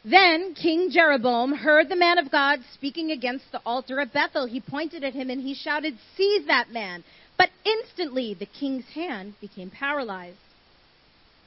[0.04, 4.46] Then King Jeroboam heard the man of God speaking against the altar at Bethel.
[4.46, 7.02] He pointed at him and he shouted, Seize that man.
[7.36, 10.36] But instantly the king's hand became paralyzed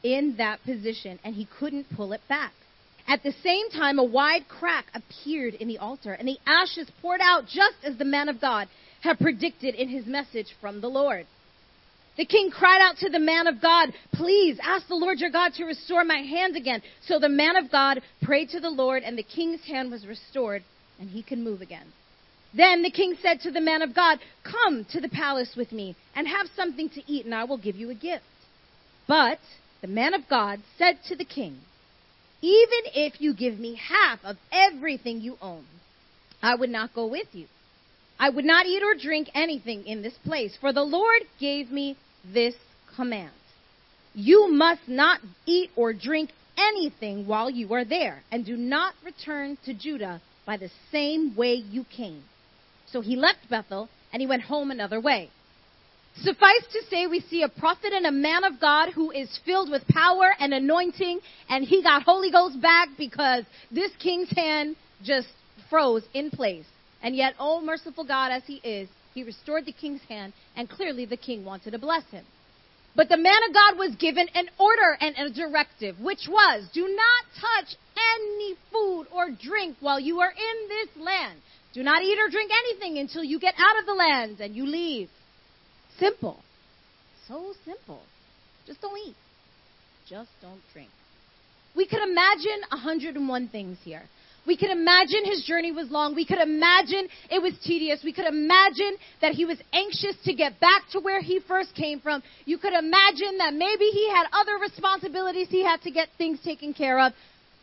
[0.03, 2.51] in that position and he couldn't pull it back.
[3.07, 7.21] At the same time, a wide crack appeared in the altar and the ashes poured
[7.21, 8.67] out just as the man of God
[9.01, 11.25] had predicted in his message from the Lord.
[12.17, 15.53] The king cried out to the man of God, Please ask the Lord your God
[15.53, 16.81] to restore my hand again.
[17.05, 20.63] So the man of God prayed to the Lord, and the king's hand was restored,
[20.99, 21.85] and he could move again.
[22.55, 25.95] Then the king said to the man of God, Come to the palace with me,
[26.15, 28.23] and have something to eat, and I will give you a gift.
[29.07, 29.39] But
[29.81, 31.59] the man of God said to the king,
[32.41, 35.65] Even if you give me half of everything you own,
[36.41, 37.45] I would not go with you.
[38.19, 41.97] I would not eat or drink anything in this place, for the Lord gave me
[42.33, 42.55] this
[42.95, 43.31] command.
[44.13, 49.57] You must not eat or drink anything while you are there, and do not return
[49.65, 52.23] to Judah by the same way you came.
[52.91, 55.29] So he left Bethel, and he went home another way.
[56.15, 59.69] Suffice to say, we see a prophet and a man of God who is filled
[59.69, 65.27] with power and anointing, and he got Holy Ghost back because this king's hand just
[65.69, 66.65] froze in place.
[67.01, 71.05] And yet, oh merciful God as he is, he restored the king's hand, and clearly
[71.05, 72.25] the king wanted to bless him.
[72.95, 76.81] But the man of God was given an order and a directive, which was do
[76.81, 81.39] not touch any food or drink while you are in this land.
[81.73, 84.65] Do not eat or drink anything until you get out of the land and you
[84.65, 85.09] leave.
[85.99, 86.39] Simple.
[87.27, 88.01] So simple.
[88.65, 89.15] Just don't eat.
[90.09, 90.89] Just don't drink.
[91.75, 94.03] We could imagine 101 things here.
[94.47, 96.15] We could imagine his journey was long.
[96.15, 97.99] We could imagine it was tedious.
[98.03, 101.99] We could imagine that he was anxious to get back to where he first came
[101.99, 102.23] from.
[102.45, 106.73] You could imagine that maybe he had other responsibilities he had to get things taken
[106.73, 107.11] care of.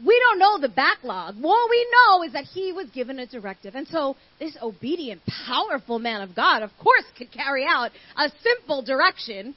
[0.05, 1.37] We don't know the backlog.
[1.41, 3.77] What we know is that he was given a directive.
[3.77, 8.83] And so this obedient, powerful man of God, of course, could carry out a simple
[8.83, 9.55] direction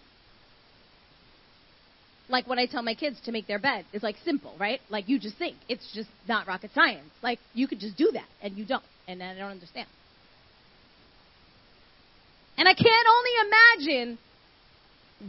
[2.29, 3.85] like when I tell my kids to make their bed.
[3.93, 4.81] It's like simple, right?
[4.89, 5.55] Like you just think.
[5.69, 7.09] It's just not rocket science.
[7.21, 8.83] Like you could just do that and you don't.
[9.07, 9.87] And I don't understand.
[12.57, 14.17] And I can't only imagine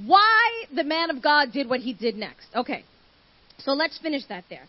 [0.06, 2.46] why the man of God did what he did next.
[2.54, 2.84] Okay.
[3.58, 4.66] So let's finish that there.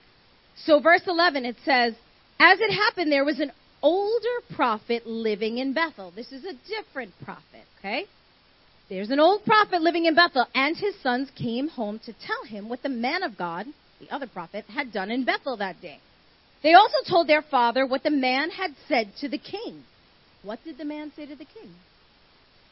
[0.65, 1.94] So verse 11 it says,
[2.39, 6.12] as it happened there was an older prophet living in Bethel.
[6.15, 8.06] This is a different prophet, okay?
[8.89, 12.69] There's an old prophet living in Bethel, and his sons came home to tell him
[12.69, 13.67] what the man of God,
[13.99, 15.99] the other prophet, had done in Bethel that day.
[16.63, 19.84] They also told their father what the man had said to the king.
[20.41, 21.69] What did the man say to the king?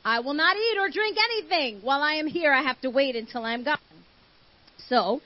[0.03, 1.81] I will not eat or drink anything.
[1.83, 3.77] While I am here, I have to wait until I'm gone.
[4.87, 5.21] So,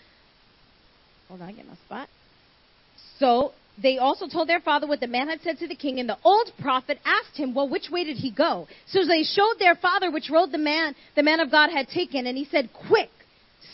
[1.30, 2.10] hold on, I get my spot.
[3.18, 6.10] So they also told their father what the man had said to the king, and
[6.10, 8.68] the old prophet asked him, Well, which way did he go?
[8.88, 12.28] So they showed their father which road the man, the man of God had taken,
[12.28, 13.10] and he said, Quick,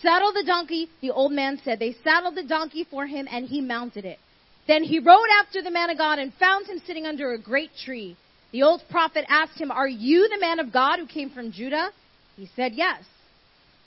[0.01, 0.89] saddle the donkey.
[1.01, 4.19] The old man said, They saddled the donkey for him, and he mounted it.
[4.67, 7.71] Then he rode after the man of God and found him sitting under a great
[7.85, 8.17] tree.
[8.51, 11.89] The old prophet asked him, Are you the man of God who came from Judah?
[12.35, 13.03] He said, Yes.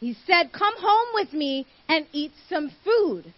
[0.01, 3.33] He said, Come home with me and eat some food.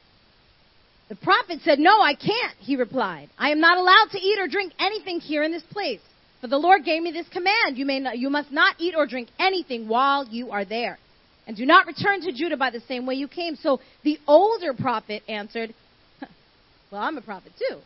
[1.13, 3.29] The prophet said, No, I can't, he replied.
[3.37, 6.01] I am not allowed to eat or drink anything here in this place.
[6.41, 9.07] For the Lord gave me this command you, may not, you must not eat or
[9.07, 10.99] drink anything while you are there.
[11.47, 13.57] And do not return to Judah by the same way you came.
[13.57, 15.75] So the older prophet answered,
[16.91, 17.77] Well, I'm a prophet too.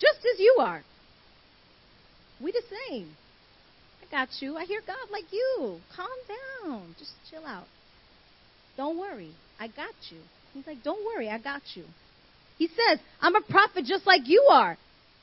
[0.00, 0.82] Just as you are.
[2.42, 3.14] We the same.
[4.02, 4.56] I got you.
[4.56, 5.76] I hear God like you.
[5.94, 6.08] Calm
[6.64, 6.94] down.
[6.98, 7.66] Just chill out.
[8.78, 9.34] Don't worry.
[9.58, 10.20] I got you.
[10.52, 11.84] He's like, Don't worry, I got you.
[12.58, 14.76] He says, I'm a prophet just like you are.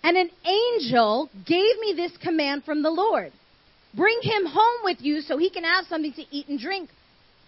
[0.04, 3.32] And an angel gave me this command from the Lord
[3.98, 6.90] Bring him home with you so he can have something to eat and drink.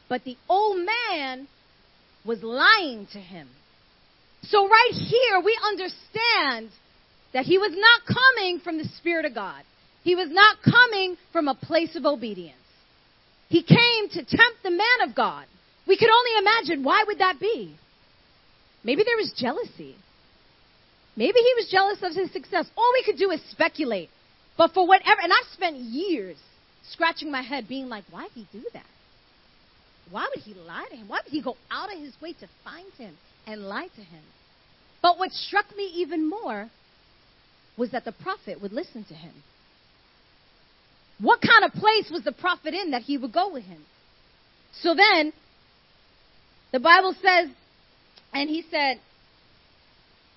[0.10, 1.48] But the old man
[2.26, 3.48] was lying to him.
[4.42, 6.72] So, right here, we understand
[7.34, 9.62] that he was not coming from the Spirit of God.
[10.04, 12.56] He was not coming from a place of obedience.
[13.50, 15.46] He came to tempt the man of God.
[15.90, 17.76] We could only imagine why would that be?
[18.84, 19.96] Maybe there was jealousy.
[21.16, 22.70] Maybe he was jealous of his success.
[22.78, 24.12] All we could do is speculate.
[24.56, 26.38] But for whatever, and I've spent years
[26.92, 28.86] scratching my head being like, why did he do that?
[30.12, 31.08] Why would he lie to him?
[31.08, 34.24] Why would he go out of his way to find him and lie to him?
[35.02, 36.70] But what struck me even more
[37.78, 39.34] was that the prophet would listen to him.
[41.20, 43.84] What kind of place was the prophet in that he would go with him?
[44.82, 45.34] So then,
[46.72, 47.50] the Bible says,
[48.34, 49.00] and he said,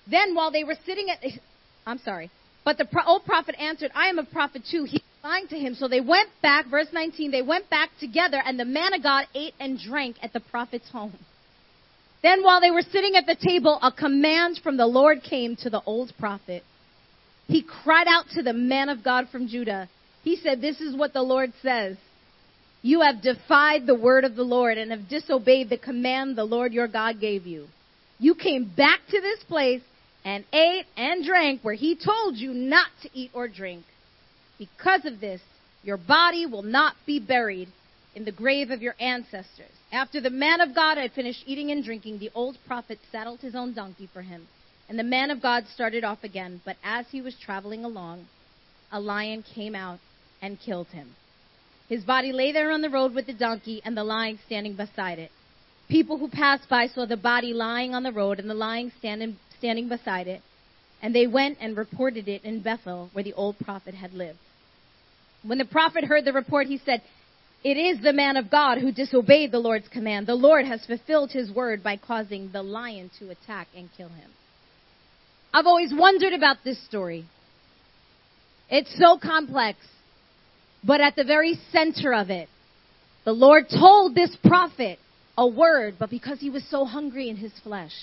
[0.09, 1.19] then while they were sitting at,
[1.85, 2.29] I'm sorry,
[2.65, 4.85] but the old prophet answered, I am a prophet too.
[4.85, 5.75] He lying to him.
[5.75, 9.25] So they went back, verse 19, they went back together, and the man of God
[9.33, 11.17] ate and drank at the prophet's home.
[12.21, 15.69] Then while they were sitting at the table, a command from the Lord came to
[15.69, 16.63] the old prophet.
[17.47, 19.89] He cried out to the man of God from Judah.
[20.23, 21.97] He said, This is what the Lord says.
[22.85, 26.73] You have defied the word of the Lord and have disobeyed the command the Lord
[26.73, 27.67] your God gave you.
[28.19, 29.81] You came back to this place
[30.25, 33.85] and ate and drank where he told you not to eat or drink.
[34.59, 35.41] Because of this,
[35.81, 37.69] your body will not be buried
[38.15, 39.71] in the grave of your ancestors.
[39.93, 43.55] After the man of God had finished eating and drinking, the old prophet saddled his
[43.55, 44.47] own donkey for him.
[44.89, 46.61] And the man of God started off again.
[46.65, 48.27] But as he was traveling along,
[48.91, 49.99] a lion came out
[50.41, 51.15] and killed him.
[51.93, 55.19] His body lay there on the road with the donkey and the lion standing beside
[55.19, 55.29] it.
[55.87, 59.37] People who passed by saw the body lying on the road and the lion standing,
[59.59, 60.41] standing beside it,
[61.03, 64.39] and they went and reported it in Bethel, where the old prophet had lived.
[65.43, 67.03] When the prophet heard the report, he said,
[67.63, 70.25] It is the man of God who disobeyed the Lord's command.
[70.25, 74.31] The Lord has fulfilled his word by causing the lion to attack and kill him.
[75.53, 77.25] I've always wondered about this story.
[78.71, 79.77] It's so complex.
[80.85, 82.49] But at the very center of it,
[83.23, 84.99] the Lord told this prophet
[85.37, 87.93] a word, but because he was so hungry in his flesh,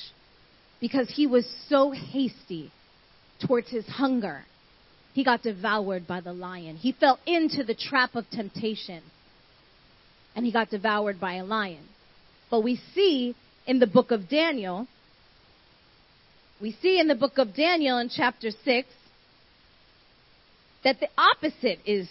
[0.81, 2.73] because he was so hasty
[3.47, 4.45] towards his hunger,
[5.12, 6.77] he got devoured by the lion.
[6.77, 9.03] He fell into the trap of temptation.
[10.35, 11.85] and he got devoured by a lion.
[12.51, 13.35] But we see
[13.66, 14.87] in the book of Daniel,
[16.61, 18.88] we see in the book of Daniel in chapter 6
[20.85, 22.09] that the opposite is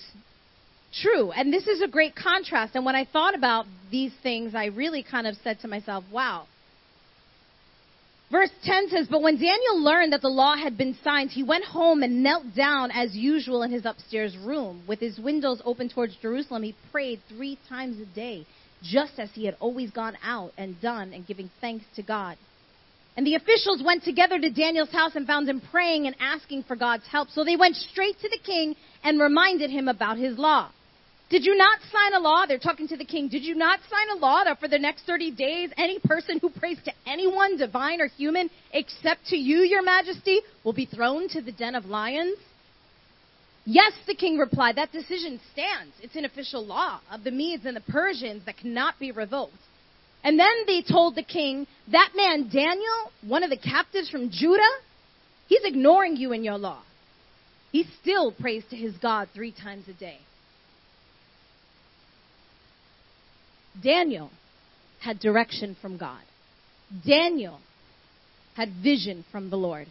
[0.93, 1.31] true.
[1.31, 2.75] And this is a great contrast.
[2.75, 6.47] And when I thought about these things, I really kind of said to myself, wow.
[8.31, 11.65] Verse 10 says, But when Daniel learned that the law had been signed, he went
[11.65, 14.83] home and knelt down as usual in his upstairs room.
[14.87, 18.45] With his windows open towards Jerusalem, he prayed three times a day,
[18.83, 22.37] just as he had always gone out and done and giving thanks to God.
[23.17, 26.75] And the officials went together to Daniel's house and found him praying and asking for
[26.75, 27.29] God's help.
[27.31, 30.69] So they went straight to the king and reminded him about his law.
[31.29, 32.45] Did you not sign a law?
[32.47, 33.29] They're talking to the king.
[33.29, 36.49] Did you not sign a law that for the next 30 days, any person who
[36.49, 41.41] prays to anyone, divine or human, except to you, your majesty, will be thrown to
[41.41, 42.37] the den of lions?
[43.65, 45.93] Yes, the king replied, that decision stands.
[46.01, 49.53] It's an official law of the Medes and the Persians that cannot be revoked.
[50.23, 54.61] And then they told the king, that man Daniel, one of the captives from Judah,
[55.47, 56.81] he's ignoring you and your law.
[57.71, 60.17] He still prays to his God three times a day.
[63.81, 64.29] Daniel
[64.99, 66.21] had direction from God.
[67.05, 67.59] Daniel
[68.55, 69.87] had vision from the Lord.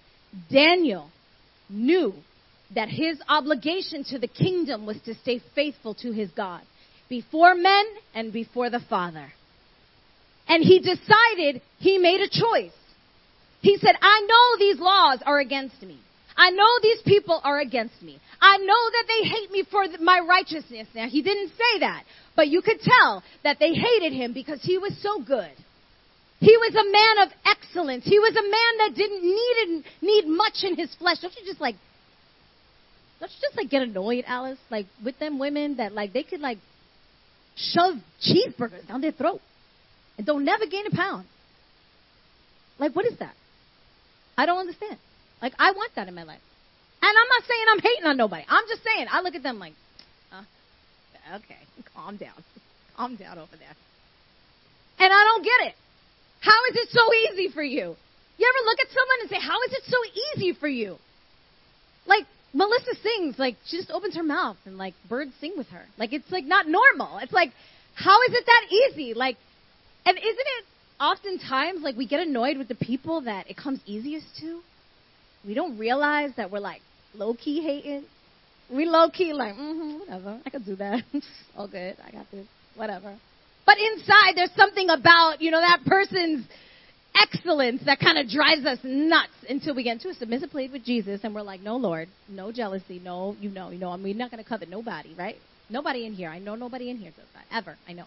[0.53, 1.11] Daniel
[1.71, 2.12] knew
[2.75, 6.62] that his obligation to the kingdom was to stay faithful to his God
[7.09, 9.33] before men and before the Father.
[10.47, 12.73] And he decided he made a choice.
[13.61, 15.99] He said, I know these laws are against me.
[16.38, 18.20] I know these people are against me.
[18.40, 20.87] I know that they hate me for my righteousness.
[20.94, 22.05] Now, he didn't say that,
[22.37, 25.51] but you could tell that they hated him because he was so good.
[26.38, 28.05] He was a man of excellence.
[28.05, 31.16] He was a man that didn't need need much in his flesh.
[31.20, 31.74] Don't you just like
[33.18, 34.61] don't you just like get annoyed, Alice?
[34.70, 36.59] Like with them women that like they could like
[37.57, 39.40] shove cheeseburgers down their throat
[40.16, 41.27] and don't never gain a pound.
[42.79, 43.35] Like what is that?
[44.37, 44.98] I don't understand.
[45.40, 46.40] Like I want that in my life.
[47.01, 48.44] And I'm not saying I'm hating on nobody.
[48.48, 49.74] I'm just saying I look at them like,
[50.33, 50.42] uh,
[51.37, 51.59] okay,
[51.94, 52.35] calm down,
[52.96, 53.77] calm down over there.
[54.98, 55.74] And I don't get it.
[56.40, 57.96] How is it so easy for you?
[58.38, 59.96] You ever look at someone and say, "How is it so
[60.37, 60.96] easy for you?"
[62.07, 65.85] Like Melissa sings, like she just opens her mouth and like birds sing with her.
[65.98, 67.18] Like it's like not normal.
[67.18, 67.53] It's like,
[67.94, 69.14] how is it that easy?
[69.14, 69.37] Like,
[70.07, 70.64] and isn't it
[71.01, 74.61] oftentimes like we get annoyed with the people that it comes easiest to?
[75.46, 76.81] We don't realize that we're like
[77.14, 78.05] low key hating.
[78.70, 80.40] We low key like, mm-hmm, whatever.
[80.44, 81.03] I could do that.
[81.57, 81.96] All good.
[82.07, 82.46] I got this.
[82.77, 83.16] Whatever.
[83.64, 86.46] But inside, there's something about, you know, that person's
[87.14, 90.85] excellence that kind of drives us nuts until we get into a submissive place with
[90.85, 94.16] Jesus and we're like, no, Lord, no jealousy, no, you know, you know, I mean,
[94.18, 95.37] not going to covet nobody, right?
[95.70, 96.31] Nobody in here.
[96.31, 97.77] I know nobody in here does that, ever.
[97.87, 98.05] I know.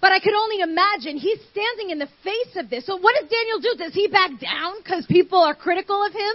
[0.00, 2.86] But I could only imagine he's standing in the face of this.
[2.86, 3.74] So what does Daniel do?
[3.78, 6.34] Does he back down because people are critical of him?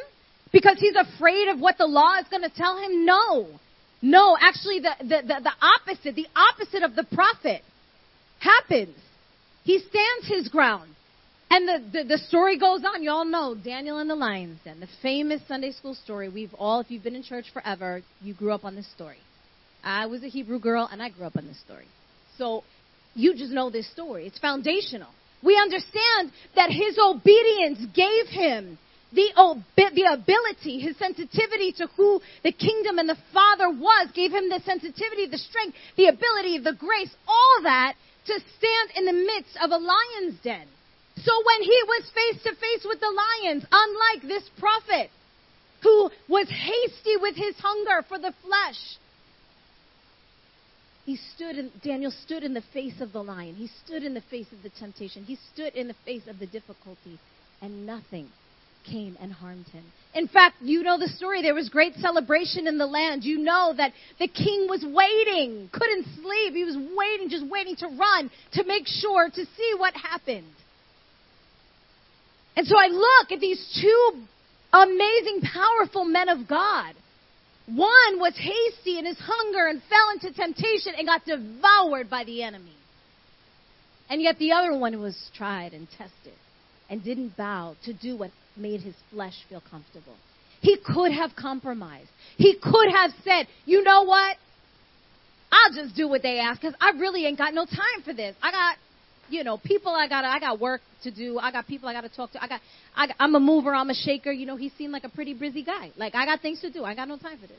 [0.51, 3.05] Because he's afraid of what the law is going to tell him?
[3.05, 3.47] No.
[4.01, 7.61] No, actually the, the, the, the opposite, the opposite of the prophet
[8.39, 8.97] happens.
[9.63, 10.89] He stands his ground.
[11.51, 13.03] And the, the, the, story goes on.
[13.03, 16.29] You all know Daniel and the lion's den, the famous Sunday school story.
[16.29, 19.17] We've all, if you've been in church forever, you grew up on this story.
[19.83, 21.87] I was a Hebrew girl and I grew up on this story.
[22.37, 22.63] So
[23.15, 24.27] you just know this story.
[24.27, 25.09] It's foundational.
[25.43, 28.77] We understand that his obedience gave him
[29.13, 29.27] the,
[29.75, 34.61] the ability, his sensitivity to who the kingdom and the Father was, gave him the
[34.65, 37.95] sensitivity, the strength, the ability, the grace, all that
[38.27, 40.67] to stand in the midst of a lion's den.
[41.17, 45.09] So when he was face to face with the lions, unlike this prophet
[45.83, 48.97] who was hasty with his hunger for the flesh,
[51.05, 53.55] he stood in, Daniel stood in the face of the lion.
[53.55, 55.23] He stood in the face of the temptation.
[55.23, 57.19] He stood in the face of the difficulty,
[57.61, 58.29] and nothing
[58.89, 59.83] came and harmed him.
[60.13, 61.41] In fact, you know the story.
[61.41, 63.23] There was great celebration in the land.
[63.23, 66.53] You know that the king was waiting, couldn't sleep.
[66.53, 70.47] He was waiting, just waiting to run to make sure to see what happened.
[72.55, 74.25] And so I look at these two
[74.73, 76.93] amazing, powerful men of God.
[77.67, 82.43] One was hasty in his hunger and fell into temptation and got devoured by the
[82.43, 82.75] enemy.
[84.09, 86.33] And yet the other one was tried and tested
[86.89, 90.15] and didn't bow to do what made his flesh feel comfortable.
[90.61, 92.09] He could have compromised.
[92.37, 94.37] He could have said, you know what?
[95.51, 98.35] I'll just do what they ask because I really ain't got no time for this.
[98.41, 98.77] I got,
[99.31, 101.39] you know, people I got, I got work to do.
[101.39, 102.43] I got people I got to talk to.
[102.43, 102.61] I got,
[102.95, 103.73] I, I'm a mover.
[103.73, 104.31] I'm a shaker.
[104.31, 105.91] You know, he seemed like a pretty busy guy.
[105.97, 106.83] Like I got things to do.
[106.83, 107.57] I got no time for this.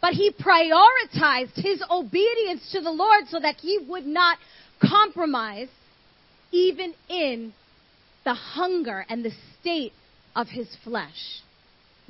[0.00, 4.38] but he prioritized his obedience to the Lord so that he would not
[4.80, 5.68] compromise
[6.50, 7.52] even in
[8.24, 9.92] the hunger and the state
[10.36, 11.40] of his flesh.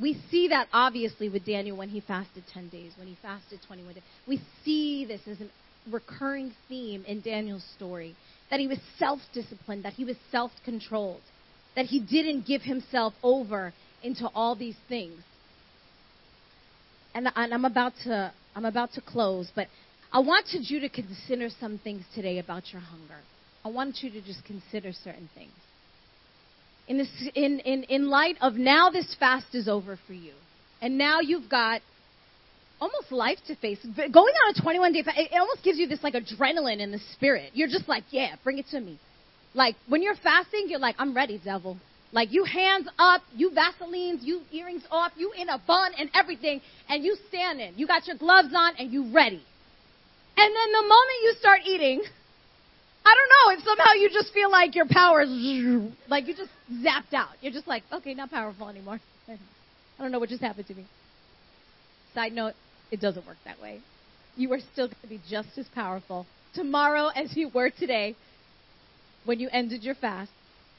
[0.00, 3.94] We see that obviously with Daniel when he fasted 10 days, when he fasted 21
[3.94, 4.02] days.
[4.26, 5.46] We see this as a
[5.90, 8.14] recurring theme in Daniel's story
[8.52, 11.22] that he was self disciplined, that he was self controlled,
[11.74, 13.72] that he didn't give himself over
[14.02, 15.18] into all these things.
[17.14, 19.68] And, and I'm about to I'm about to close, but
[20.12, 23.20] I wanted you to consider some things today about your hunger.
[23.64, 25.52] I want you to just consider certain things.
[26.88, 30.34] In, this, in, in, in light of now this fast is over for you,
[30.82, 31.80] and now you've got
[32.82, 33.78] almost life to face.
[33.84, 36.98] Going on a 21 day fast, it almost gives you this like adrenaline in the
[37.12, 37.52] spirit.
[37.54, 38.98] You're just like, yeah, bring it to me.
[39.54, 41.78] Like when you're fasting, you're like, I'm ready, devil.
[42.10, 46.60] Like you hands up, you Vaselines, you earrings off, you in a bun and everything,
[46.88, 47.72] and you standing.
[47.76, 49.42] You got your gloves on and you ready.
[50.36, 52.02] And then the moment you start eating,
[53.04, 55.30] I don't know if somehow you just feel like your power is
[56.08, 56.50] like you just
[56.84, 57.30] zapped out.
[57.40, 59.00] You're just like, okay, not powerful anymore.
[59.28, 59.38] I
[60.02, 60.84] don't know what just happened to me.
[62.14, 62.54] Side note,
[62.92, 63.80] it doesn't work that way.
[64.36, 68.14] You are still going to be just as powerful tomorrow as you were today
[69.24, 70.30] when you ended your fast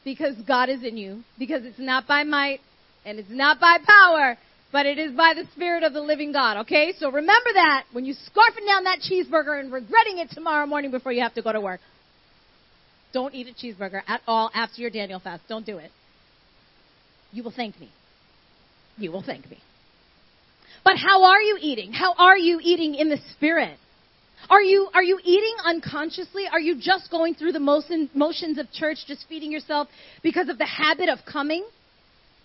[0.05, 2.59] because God is in you, because it's not by might
[3.05, 4.37] and it's not by power,
[4.71, 6.93] but it is by the Spirit of the living God, okay?
[6.97, 11.11] So remember that when you're scarfing down that cheeseburger and regretting it tomorrow morning before
[11.11, 11.79] you have to go to work.
[13.11, 15.43] Don't eat a cheeseburger at all after your Daniel fast.
[15.47, 15.91] Don't do it.
[17.31, 17.91] You will thank me.
[18.97, 19.59] You will thank me.
[20.83, 21.93] But how are you eating?
[21.93, 23.77] How are you eating in the Spirit?
[24.49, 26.43] Are you, are you eating unconsciously?
[26.51, 29.87] Are you just going through the motion, motions of church, just feeding yourself
[30.21, 31.65] because of the habit of coming?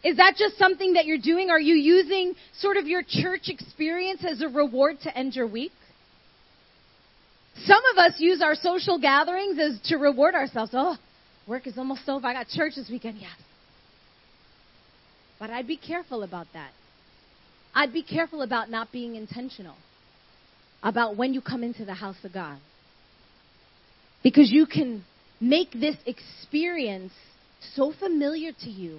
[0.04, 1.50] Is that just something that you're doing?
[1.50, 5.72] Are you using sort of your church experience as a reward to end your week?
[7.64, 10.70] Some of us use our social gatherings as to reward ourselves.
[10.72, 10.96] Oh,
[11.48, 12.24] work is almost over.
[12.28, 13.18] I got church this weekend.
[13.20, 13.32] Yes.
[15.40, 16.70] But I'd be careful about that.
[17.78, 19.76] I'd be careful about not being intentional
[20.82, 22.58] about when you come into the house of God.
[24.24, 25.04] Because you can
[25.40, 27.12] make this experience
[27.76, 28.98] so familiar to you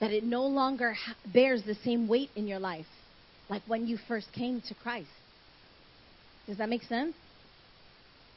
[0.00, 0.94] that it no longer
[1.30, 2.86] bears the same weight in your life
[3.50, 5.10] like when you first came to Christ.
[6.46, 7.14] Does that make sense?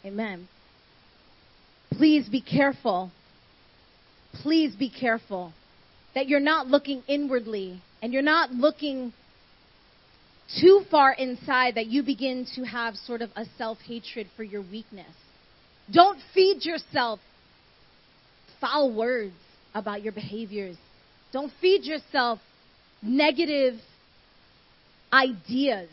[0.04, 0.50] Amen.
[1.94, 3.12] Please be careful.
[4.42, 5.54] Please be careful
[6.16, 9.14] that you're not looking inwardly and you're not looking
[10.62, 14.62] too far inside that you begin to have sort of a self hatred for your
[14.62, 15.14] weakness.
[15.92, 17.20] Don't feed yourself
[18.60, 19.36] foul words
[19.74, 20.78] about your behaviors.
[21.32, 22.40] Don't feed yourself
[23.02, 23.76] negative
[25.12, 25.90] ideas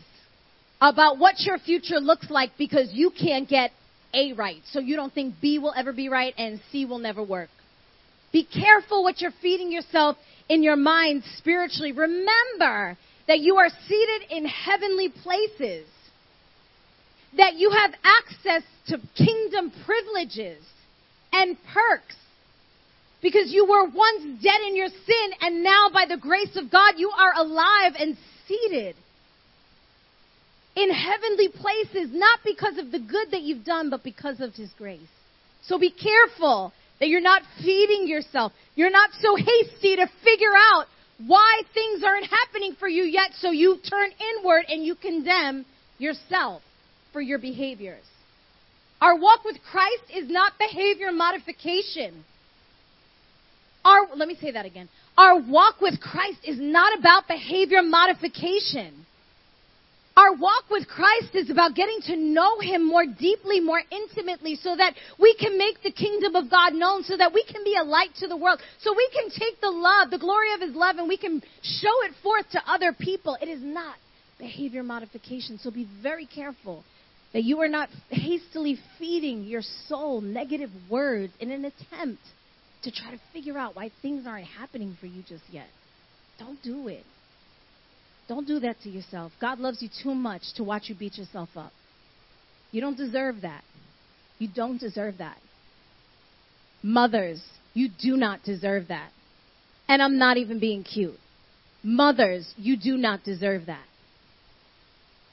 [0.80, 3.70] about what your future looks like because you can't get
[4.12, 4.60] A right.
[4.70, 7.50] So you don't think B will ever be right and C will never work.
[8.32, 10.16] Be careful what you're feeding yourself
[10.48, 11.92] in your mind spiritually.
[11.92, 15.86] Remember that you are seated in heavenly places,
[17.36, 20.62] that you have access to kingdom privileges
[21.32, 22.16] and perks.
[23.22, 26.94] Because you were once dead in your sin, and now by the grace of God,
[26.98, 28.16] you are alive and
[28.46, 28.94] seated
[30.76, 34.70] in heavenly places, not because of the good that you've done, but because of His
[34.76, 35.00] grace.
[35.62, 38.52] So be careful that you're not feeding yourself.
[38.74, 40.86] You're not so hasty to figure out
[41.18, 45.64] why things aren't happening for you yet, so you turn inward and you condemn
[45.98, 46.62] yourself
[47.12, 48.02] for your behaviors.
[49.00, 52.24] Our walk with Christ is not behavior modification.
[53.84, 54.88] Our, let me say that again.
[55.16, 59.03] Our walk with Christ is not about behavior modification.
[60.16, 64.76] Our walk with Christ is about getting to know Him more deeply, more intimately, so
[64.76, 67.82] that we can make the kingdom of God known, so that we can be a
[67.82, 70.98] light to the world, so we can take the love, the glory of His love,
[70.98, 73.36] and we can show it forth to other people.
[73.42, 73.96] It is not
[74.38, 76.84] behavior modification, so be very careful
[77.32, 82.22] that you are not hastily feeding your soul negative words in an attempt
[82.84, 85.66] to try to figure out why things aren't happening for you just yet.
[86.38, 87.04] Don't do it.
[88.28, 89.32] Don't do that to yourself.
[89.40, 91.72] God loves you too much to watch you beat yourself up.
[92.70, 93.62] You don't deserve that.
[94.38, 95.36] You don't deserve that.
[96.82, 99.10] Mothers, you do not deserve that.
[99.88, 101.18] And I'm not even being cute.
[101.82, 103.84] Mothers, you do not deserve that.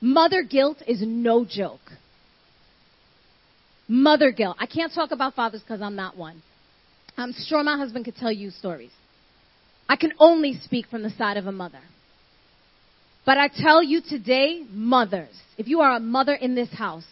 [0.01, 1.79] Mother guilt is no joke.
[3.87, 4.57] Mother guilt.
[4.59, 6.41] I can't talk about fathers because I'm not one.
[7.17, 8.91] I'm sure my husband could tell you stories.
[9.87, 11.81] I can only speak from the side of a mother.
[13.25, 17.05] But I tell you today, mothers, if you are a mother in this house,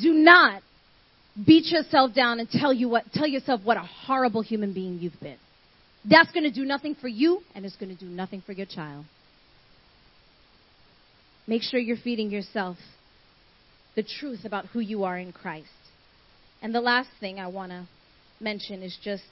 [0.00, 0.62] do not
[1.46, 5.18] beat yourself down and tell you what tell yourself what a horrible human being you've
[5.20, 5.38] been.
[6.08, 8.66] That's going to do nothing for you and it's going to do nothing for your
[8.66, 9.04] child.
[11.46, 12.76] Make sure you're feeding yourself
[13.96, 15.68] the truth about who you are in Christ.
[16.62, 17.86] And the last thing I want to
[18.40, 19.24] mention is just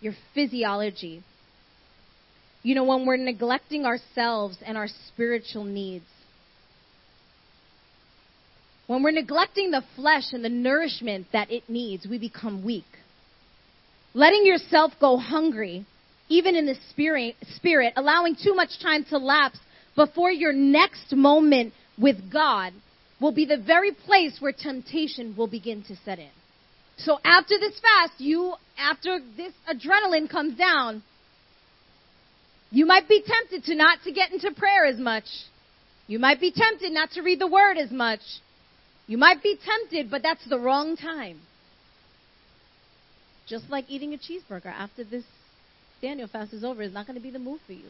[0.00, 1.22] your physiology.
[2.62, 6.04] You know, when we're neglecting ourselves and our spiritual needs,
[8.86, 12.84] when we're neglecting the flesh and the nourishment that it needs, we become weak.
[14.14, 15.86] Letting yourself go hungry,
[16.28, 19.58] even in the spirit, spirit, allowing too much time to lapse
[19.94, 22.72] before your next moment with God
[23.20, 26.30] will be the very place where temptation will begin to set in.
[26.96, 31.02] So after this fast, you, after this adrenaline comes down,
[32.70, 35.24] you might be tempted to not to get into prayer as much.
[36.06, 38.20] You might be tempted not to read the word as much.
[39.06, 41.40] You might be tempted, but that's the wrong time.
[43.48, 45.24] Just like eating a cheeseburger after this
[46.00, 47.88] Daniel fast is over is not going to be the move for you.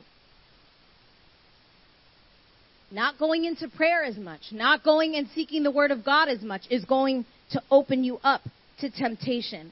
[2.90, 6.42] Not going into prayer as much, not going and seeking the word of God as
[6.42, 8.40] much is going to open you up
[8.80, 9.70] to temptation.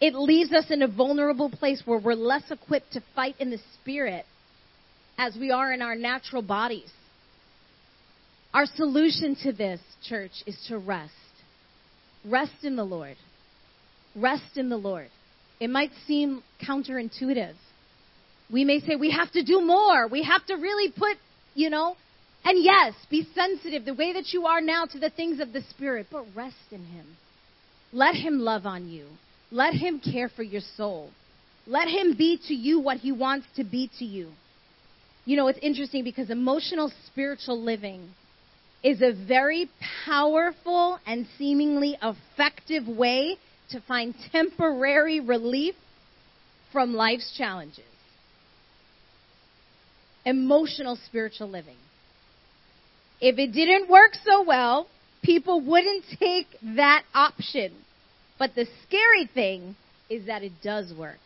[0.00, 3.60] It leaves us in a vulnerable place where we're less equipped to fight in the
[3.74, 4.24] spirit
[5.18, 6.90] as we are in our natural bodies.
[8.52, 11.12] Our solution to this, church, is to rest.
[12.24, 13.16] Rest in the Lord.
[14.14, 15.08] Rest in the Lord.
[15.60, 17.54] It might seem counterintuitive.
[18.50, 20.06] We may say we have to do more.
[20.06, 21.16] We have to really put,
[21.54, 21.96] you know,
[22.44, 25.62] and yes, be sensitive the way that you are now to the things of the
[25.70, 27.06] Spirit, but rest in Him.
[27.92, 29.06] Let Him love on you.
[29.50, 31.10] Let Him care for your soul.
[31.66, 34.30] Let Him be to you what He wants to be to you.
[35.26, 38.10] You know, it's interesting because emotional spiritual living
[38.84, 39.68] is a very
[40.06, 43.36] powerful and seemingly effective way
[43.70, 45.74] to find temporary relief
[46.72, 47.80] from life's challenges.
[50.24, 51.76] Emotional spiritual living.
[53.20, 54.86] If it didn't work so well,
[55.24, 56.46] people wouldn't take
[56.76, 57.72] that option.
[58.38, 59.74] But the scary thing
[60.08, 61.18] is that it does work.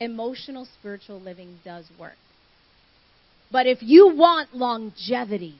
[0.00, 2.16] Emotional spiritual living does work.
[3.52, 5.56] But if you want longevity,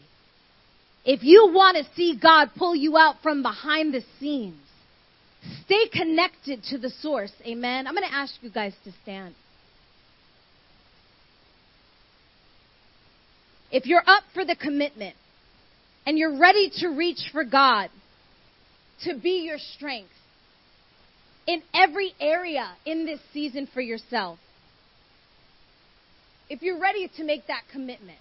[1.05, 4.57] if you want to see God pull you out from behind the scenes,
[5.67, 7.33] stay connected to the source.
[7.47, 7.87] Amen.
[7.87, 9.35] I'm going to ask you guys to stand.
[13.71, 15.17] If you're up for the commitment
[16.07, 17.91] and you're ready to reach for God
[19.05, 20.11] to be your strength
[21.47, 24.39] in every area in this season for yourself,
[26.53, 28.19] if you're ready to make that commitment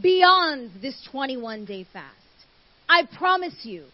[0.00, 2.14] beyond this 21 day fast,
[2.88, 3.84] I promise you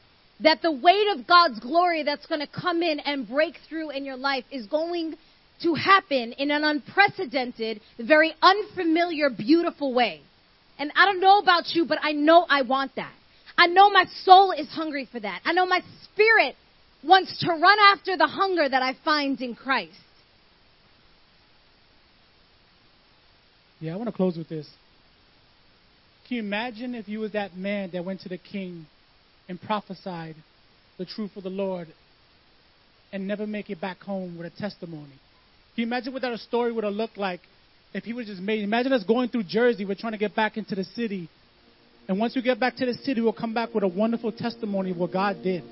[0.41, 4.05] that the weight of God's glory that's going to come in and break through in
[4.05, 5.15] your life is going
[5.63, 10.21] to happen in an unprecedented, very unfamiliar, beautiful way.
[10.79, 13.15] And I don't know about you, but I know I want that.
[13.57, 15.41] I know my soul is hungry for that.
[15.47, 16.55] I know my spirit
[17.03, 19.97] wants to run after the hunger that I find in Christ.
[23.81, 24.69] Yeah, I want to close with this.
[26.27, 28.87] Can you imagine if you was that man that went to the king
[29.49, 30.35] and prophesied
[30.99, 31.89] the truth of the Lord
[33.13, 35.19] and never make it back home with a testimony?
[35.75, 37.41] Can you imagine what that story would have looked like
[37.95, 38.63] if he was just made.
[38.63, 39.85] Imagine us going through Jersey.
[39.85, 41.29] We're trying to get back into the city.
[42.07, 44.91] And once we get back to the city, we'll come back with a wonderful testimony
[44.91, 45.63] of what God did.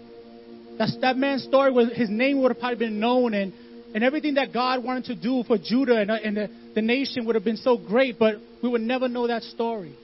[0.79, 3.53] That's, that man's story was his name would have probably been known and,
[3.97, 7.25] and everything that God wanted to do for Judah and, uh, and the, the nation
[7.25, 9.97] would have been so great, but we would never know that story.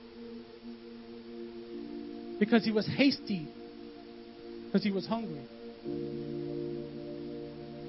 [2.39, 3.47] Because he was hasty.
[4.65, 5.45] Because he was hungry.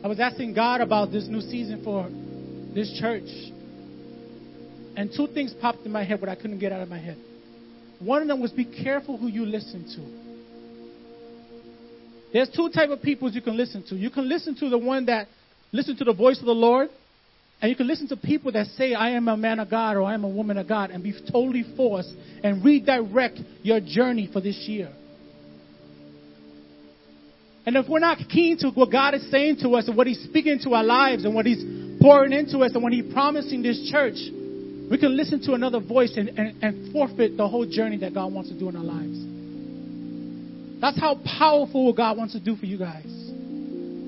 [0.05, 2.11] I was asking God about this new season for
[2.75, 3.31] this church.
[4.99, 7.17] And two things popped in my head, but I couldn't get out of my head.
[7.99, 10.03] One of them was be careful who you listen to.
[12.35, 13.95] There's two type of people you can listen to.
[13.95, 15.29] You can listen to the one that
[15.75, 16.89] listen to the voice of the Lord,
[17.61, 20.05] and you can listen to people that say, I am a man of God or
[20.05, 22.13] I am a woman of God, and be totally forced
[22.43, 24.93] and redirect your journey for this year.
[27.67, 30.23] And if we're not keen to what God is saying to us and what He's
[30.23, 31.65] speaking to our lives and what He's
[32.01, 34.17] pouring into us and what He's promising this church,
[34.91, 38.33] we can listen to another voice and, and, and forfeit the whole journey that God
[38.33, 40.81] wants to do in our lives.
[40.81, 43.24] That's how powerful God wants to do for you guys.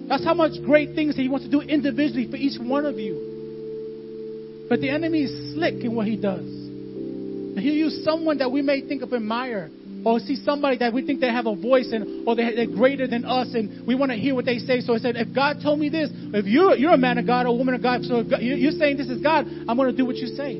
[0.08, 2.98] That's how much great things that He wants to do individually for each one of
[2.98, 4.66] you.
[4.68, 6.40] But the enemy is slick in what he does.
[6.40, 9.70] And He'll use someone that we may think of admire,
[10.04, 13.24] or see somebody that we think they have a voice and or they're, greater than
[13.24, 14.80] us, and we want to hear what they say.
[14.80, 17.46] So I said, if God told me this, if you're you're a man of God
[17.46, 19.96] or a woman of God, so if you're saying this is God, I'm going to
[19.96, 20.54] do what you say.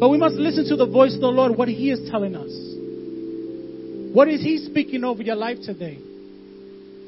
[0.00, 2.50] But we must listen to the voice of the Lord, what He is telling us.
[4.12, 5.98] What is He speaking over your life today?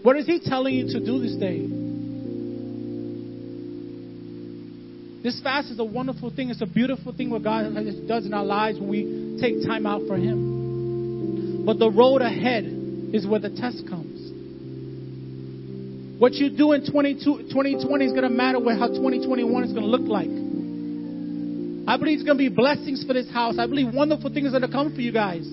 [0.03, 1.67] What is He telling you to do this day?
[5.23, 6.51] This fast is a wonderful thing.
[6.51, 7.75] It's a beautiful thing what God
[8.07, 11.65] does in our lives when we take time out for Him.
[11.67, 12.65] But the road ahead
[13.13, 14.19] is where the test comes.
[16.19, 19.89] What you do in 2020 is going to matter with how 2021 is going to
[19.89, 20.31] look like.
[21.89, 23.57] I believe it's going to be blessings for this house.
[23.59, 25.47] I believe wonderful things are going to come for you guys.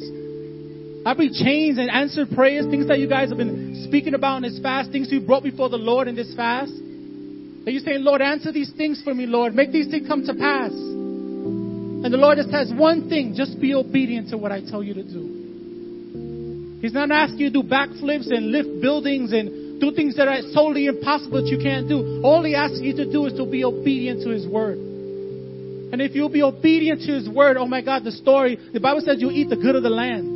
[1.05, 4.43] I believe chains and answered prayers, things that you guys have been speaking about in
[4.43, 6.73] this fast, things you brought before the Lord in this fast.
[6.73, 9.53] That you're saying, Lord, answer these things for me, Lord.
[9.53, 10.71] Make these things come to pass.
[10.71, 14.95] And the Lord just says one thing just be obedient to what I tell you
[14.95, 16.79] to do.
[16.81, 20.41] He's not asking you to do backflips and lift buildings and do things that are
[20.53, 22.21] totally impossible that you can't do.
[22.23, 24.77] All He asks you to do is to be obedient to His word.
[24.77, 29.01] And if you'll be obedient to His word, oh my God, the story, the Bible
[29.01, 30.34] says you eat the good of the land.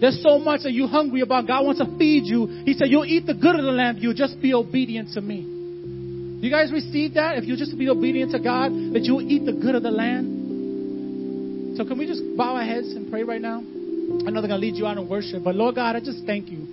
[0.00, 1.46] There's so much that you're hungry about.
[1.46, 2.46] God wants to feed you.
[2.64, 3.98] He said, You'll eat the good of the land.
[4.00, 5.54] You just be obedient to me.
[6.44, 7.38] You guys receive that?
[7.38, 9.90] If you just be obedient to God, that you will eat the good of the
[9.90, 11.78] land.
[11.78, 13.58] So can we just bow our heads and pray right now?
[13.58, 16.26] I know they're going to lead you out in worship, but Lord God, I just
[16.26, 16.68] thank you.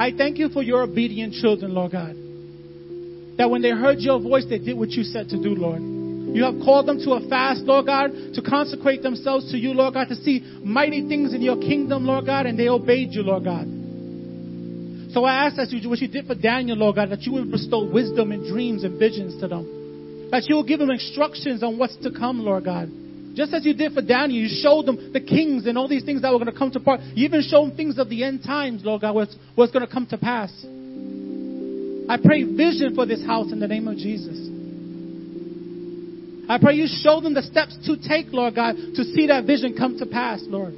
[0.00, 2.16] I thank you for your obedient children, Lord God.
[3.36, 6.01] That when they heard your voice, they did what you said to do, Lord.
[6.32, 9.94] You have called them to a fast, Lord God, to consecrate themselves to you, Lord
[9.94, 13.44] God, to see mighty things in your kingdom, Lord God, and they obeyed you, Lord
[13.44, 13.66] God.
[15.12, 17.32] So I ask that you, do what you did for Daniel, Lord God, that you
[17.32, 20.28] will bestow wisdom and dreams and visions to them.
[20.30, 22.88] That you will give them instructions on what's to come, Lord God.
[23.34, 26.22] Just as you did for Daniel, you showed them the kings and all these things
[26.22, 27.00] that were going to come to pass.
[27.14, 29.92] You even showed them things of the end times, Lord God, what's, what's going to
[29.92, 30.50] come to pass.
[32.08, 34.51] I pray vision for this house in the name of Jesus.
[36.52, 39.74] I pray you show them the steps to take, Lord God, to see that vision
[39.74, 40.74] come to pass, Lord.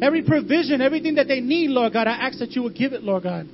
[0.00, 3.02] Every provision, everything that they need, Lord God, I ask that you would give it,
[3.02, 3.48] Lord God.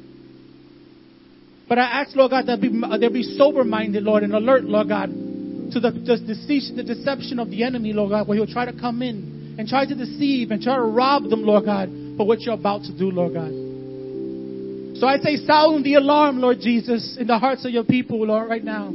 [1.70, 4.64] But I ask, Lord God, that be, uh, they'll be sober minded, Lord, and alert,
[4.64, 8.66] Lord God, to the, the, the deception of the enemy, Lord God, where he'll try
[8.66, 12.26] to come in and try to deceive and try to rob them, Lord God, for
[12.26, 15.00] what you're about to do, Lord God.
[15.00, 18.50] So I say, sound the alarm, Lord Jesus, in the hearts of your people, Lord,
[18.50, 18.92] right now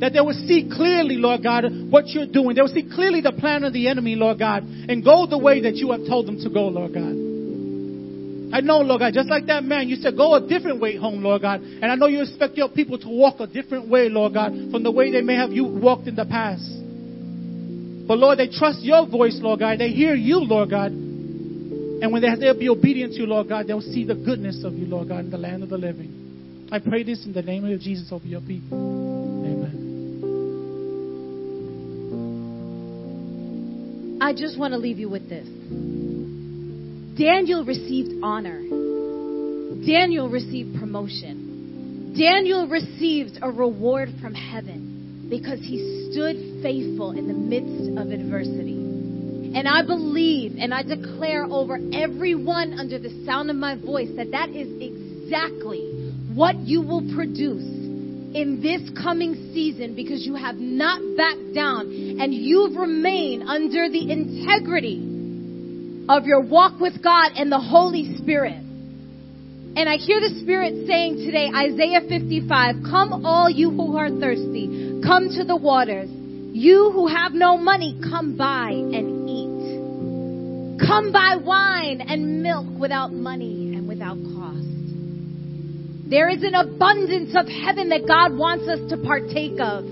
[0.00, 2.54] that they will see clearly, Lord God, what you're doing.
[2.54, 5.62] They will see clearly the plan of the enemy, Lord God, and go the way
[5.62, 7.28] that you have told them to go, Lord God.
[8.50, 11.22] I know, Lord God, just like that man, you said go a different way home,
[11.22, 11.60] Lord God.
[11.60, 14.82] And I know you expect your people to walk a different way, Lord God, from
[14.82, 16.64] the way they may have you walked in the past.
[18.08, 19.78] But Lord, they trust your voice, Lord God.
[19.78, 20.92] They hear you, Lord God.
[20.92, 24.72] And when they, they'll be obedient to you, Lord God, they'll see the goodness of
[24.72, 26.68] you, Lord God, in the land of the living.
[26.72, 29.47] I pray this in the name of Jesus over your people.
[34.20, 35.46] I just want to leave you with this.
[37.16, 38.60] Daniel received honor.
[39.86, 42.14] Daniel received promotion.
[42.18, 49.52] Daniel received a reward from heaven because he stood faithful in the midst of adversity.
[49.54, 54.32] And I believe and I declare over everyone under the sound of my voice that
[54.32, 57.77] that is exactly what you will produce
[58.34, 61.86] in this coming season because you have not backed down
[62.20, 64.98] and you've remained under the integrity
[66.08, 68.62] of your walk with God and the Holy Spirit.
[69.76, 75.00] And I hear the Spirit saying today, Isaiah 55, come all you who are thirsty,
[75.04, 76.08] come to the waters.
[76.10, 80.86] You who have no money, come buy and eat.
[80.86, 84.37] Come buy wine and milk without money and without cost.
[86.08, 89.84] There is an abundance of heaven that God wants us to partake of.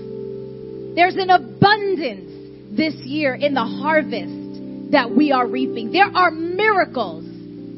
[0.95, 5.91] There's an abundance this year in the harvest that we are reaping.
[5.91, 7.23] There are miracles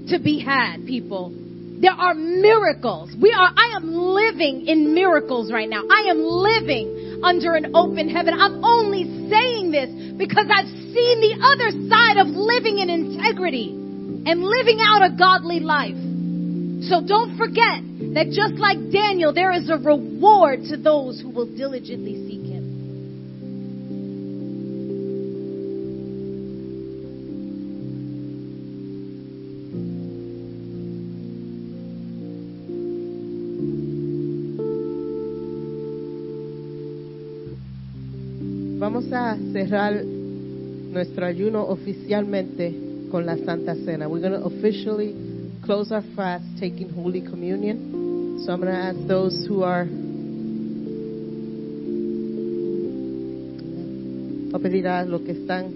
[0.09, 1.35] to be had, people.
[1.81, 3.11] There are miracles.
[3.21, 5.83] We are, I am living in miracles right now.
[5.91, 8.33] I am living under an open heaven.
[8.39, 14.43] I'm only saying this because I've seen the other side of living in integrity and
[14.43, 15.99] living out a godly life.
[16.87, 21.45] So don't forget that just like Daniel, there is a reward to those who will
[21.45, 22.60] diligently seek him.
[38.89, 42.74] vamos a cerrar nuestro ayuno oficialmente
[43.12, 44.10] con la Santa Cena.
[44.10, 45.28] We're going to officially
[45.70, 48.41] close our fast taking Holy Communion.
[48.43, 49.84] So I'm going to ask those who are
[54.51, 55.72] a pedir a los que están.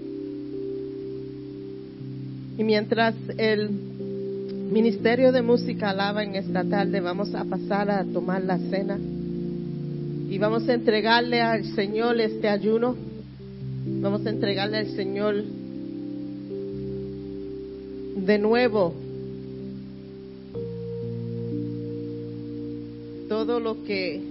[2.58, 8.42] Y mientras el Ministerio de Música alaba en esta tarde, vamos a pasar a tomar
[8.42, 12.96] la cena y vamos a entregarle al Señor este ayuno.
[14.02, 15.36] Vamos a entregarle al Señor
[18.16, 19.03] de nuevo
[23.46, 24.22] todo lo que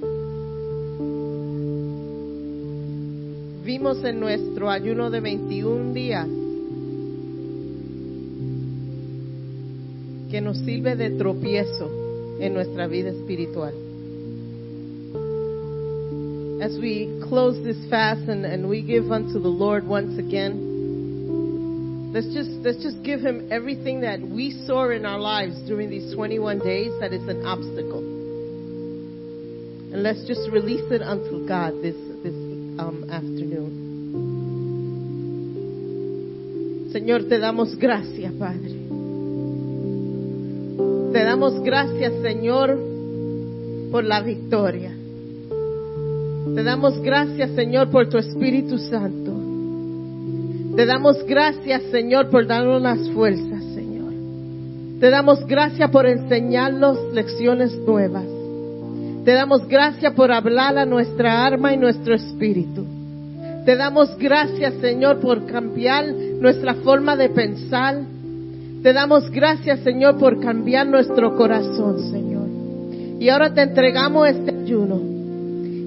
[3.63, 6.27] vimos en nuestro ayuno de 21 días
[10.31, 11.91] que nos sirve de tropiezo
[12.39, 13.75] en nuestra vida espiritual.
[16.63, 22.33] As we close this fast and, and we give unto the Lord once again, let's
[22.33, 26.57] just let's just give him everything that we saw in our lives during these 21
[26.59, 28.12] days that is an obstacle.
[29.93, 32.33] And let's just release it unto God this this
[32.79, 33.83] um, afternoon.
[36.91, 38.73] Señor, te damos gracias, Padre.
[41.13, 42.75] Te damos gracias, Señor,
[43.91, 44.91] por la victoria.
[46.55, 49.31] Te damos gracias, Señor, por tu Espíritu Santo.
[50.75, 54.11] Te damos gracias, Señor, por darnos las fuerzas, Señor.
[54.99, 58.32] Te damos gracias por enseñarnos lecciones nuevas.
[59.23, 62.85] Te damos gracias por hablar a nuestra alma y nuestro espíritu.
[63.65, 66.05] Te damos gracias, Señor, por cambiar
[66.41, 68.01] nuestra forma de pensar.
[68.81, 72.49] Te damos gracias, Señor, por cambiar nuestro corazón, Señor.
[73.21, 74.99] Y ahora te entregamos este ayuno.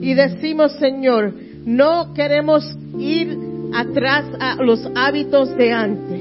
[0.01, 1.35] Y decimos, Señor,
[1.67, 2.65] no queremos
[2.99, 3.37] ir
[3.75, 6.21] atrás a los hábitos de antes,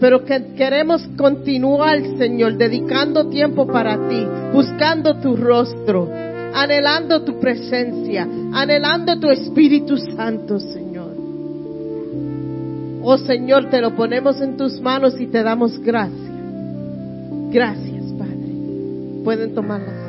[0.00, 6.10] pero que queremos continuar, Señor, dedicando tiempo para ti, buscando tu rostro,
[6.54, 11.12] anhelando tu presencia, anhelando tu Espíritu Santo, Señor.
[13.02, 16.20] Oh Señor, te lo ponemos en tus manos y te damos gracias.
[17.50, 18.54] Gracias, Padre.
[19.24, 20.01] Pueden tomar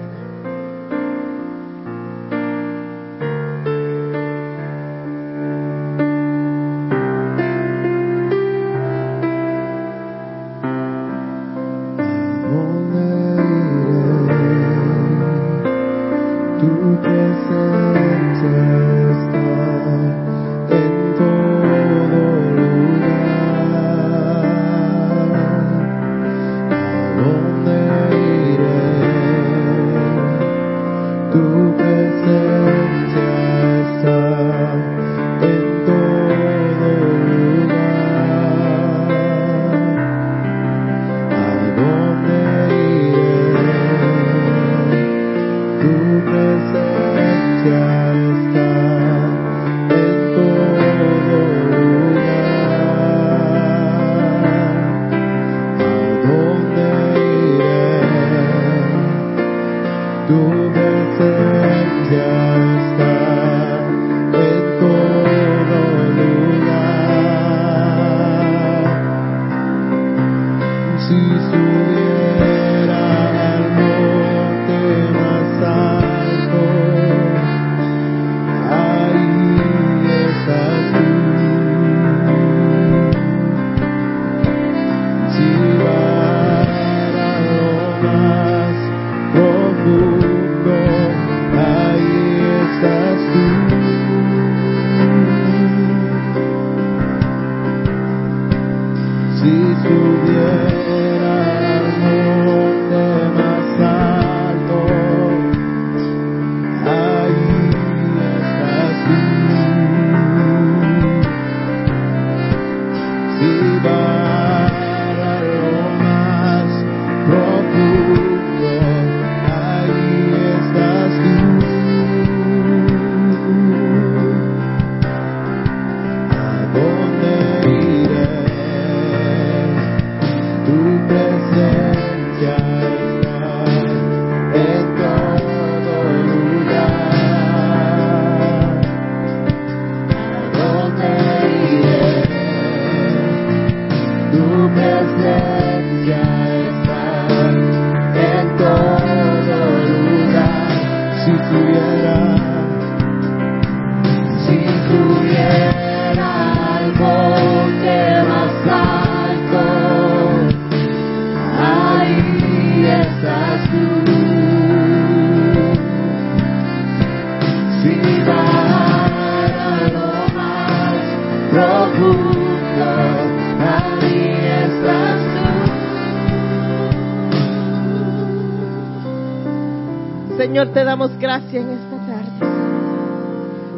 [180.93, 182.45] damos gracias en esta tarde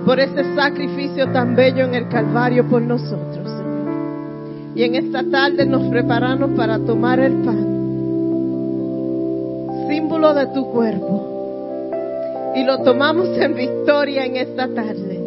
[0.05, 4.76] por ese sacrificio tan bello en el Calvario por nosotros, Señor.
[4.76, 7.66] Y en esta tarde nos preparamos para tomar el pan,
[9.88, 12.51] símbolo de tu cuerpo.
[12.53, 15.18] Y lo tomamos en victoria en esta tarde.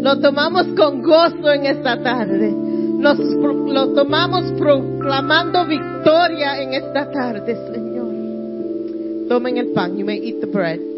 [0.00, 2.52] Lo tomamos con gozo en esta tarde.
[2.52, 9.28] Nos, lo tomamos proclamando victoria en esta tarde, Señor.
[9.28, 9.96] Tomen el pan.
[9.96, 10.95] You may eat the bread.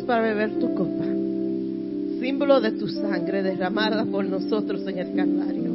[0.00, 1.04] Para beber tu copa,
[2.20, 5.72] símbolo de tu sangre derramada por nosotros en el Calvario.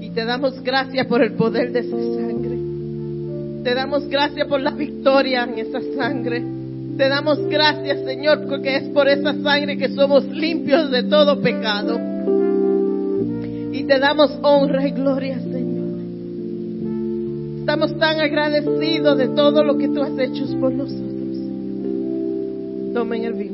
[0.00, 2.58] Y te damos gracias por el poder de esa sangre.
[3.64, 6.42] Te damos gracias por la victoria en esa sangre.
[6.96, 11.98] Te damos gracias, Señor, porque es por esa sangre que somos limpios de todo pecado.
[13.72, 15.82] Y te damos honra y gloria, Señor.
[17.60, 21.11] Estamos tan agradecidos de todo lo que tú has hecho por nosotros.
[22.92, 23.51] Tomen el vino.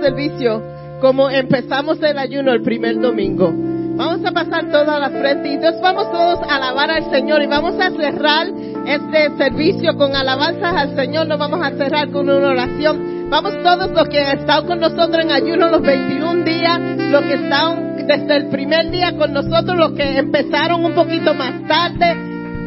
[0.00, 0.62] Servicio
[1.00, 3.52] como empezamos el ayuno el primer domingo.
[3.96, 7.42] Vamos a pasar todo a la frente y entonces vamos todos a alabar al Señor
[7.42, 8.46] y vamos a cerrar
[8.86, 11.26] este servicio con alabanzas al Señor.
[11.26, 13.28] Lo vamos a cerrar con una oración.
[13.30, 16.80] Vamos todos los que han estado con nosotros en ayuno los 21 días,
[17.10, 21.62] los que están desde el primer día con nosotros, los que empezaron un poquito más
[21.68, 22.19] tarde.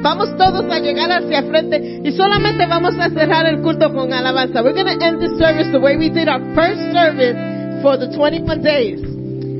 [0.04, 4.62] Vamos todos a llegar hacia frente y solamente vamos a cerrar el culto con alabanza.
[4.62, 7.40] We're going to end the service the way we did our first service
[7.82, 9.00] for the 21 days.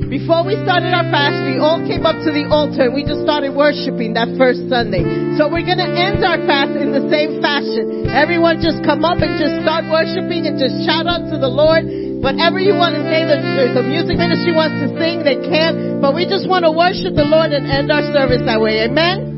[0.04, 3.24] Before we started our fast, we all came up to the altar and we just
[3.24, 5.00] started worshiping that first Sunday.
[5.40, 8.12] So we're going to end our fast in the same fashion.
[8.12, 11.88] Everyone just come up and just start worshiping and just shout out to the Lord.
[12.20, 16.04] Whatever you want to say, the, the music ministry wants to sing, they can.
[16.04, 18.84] But we just want to worship the Lord and end our service that way.
[18.84, 19.33] Amen?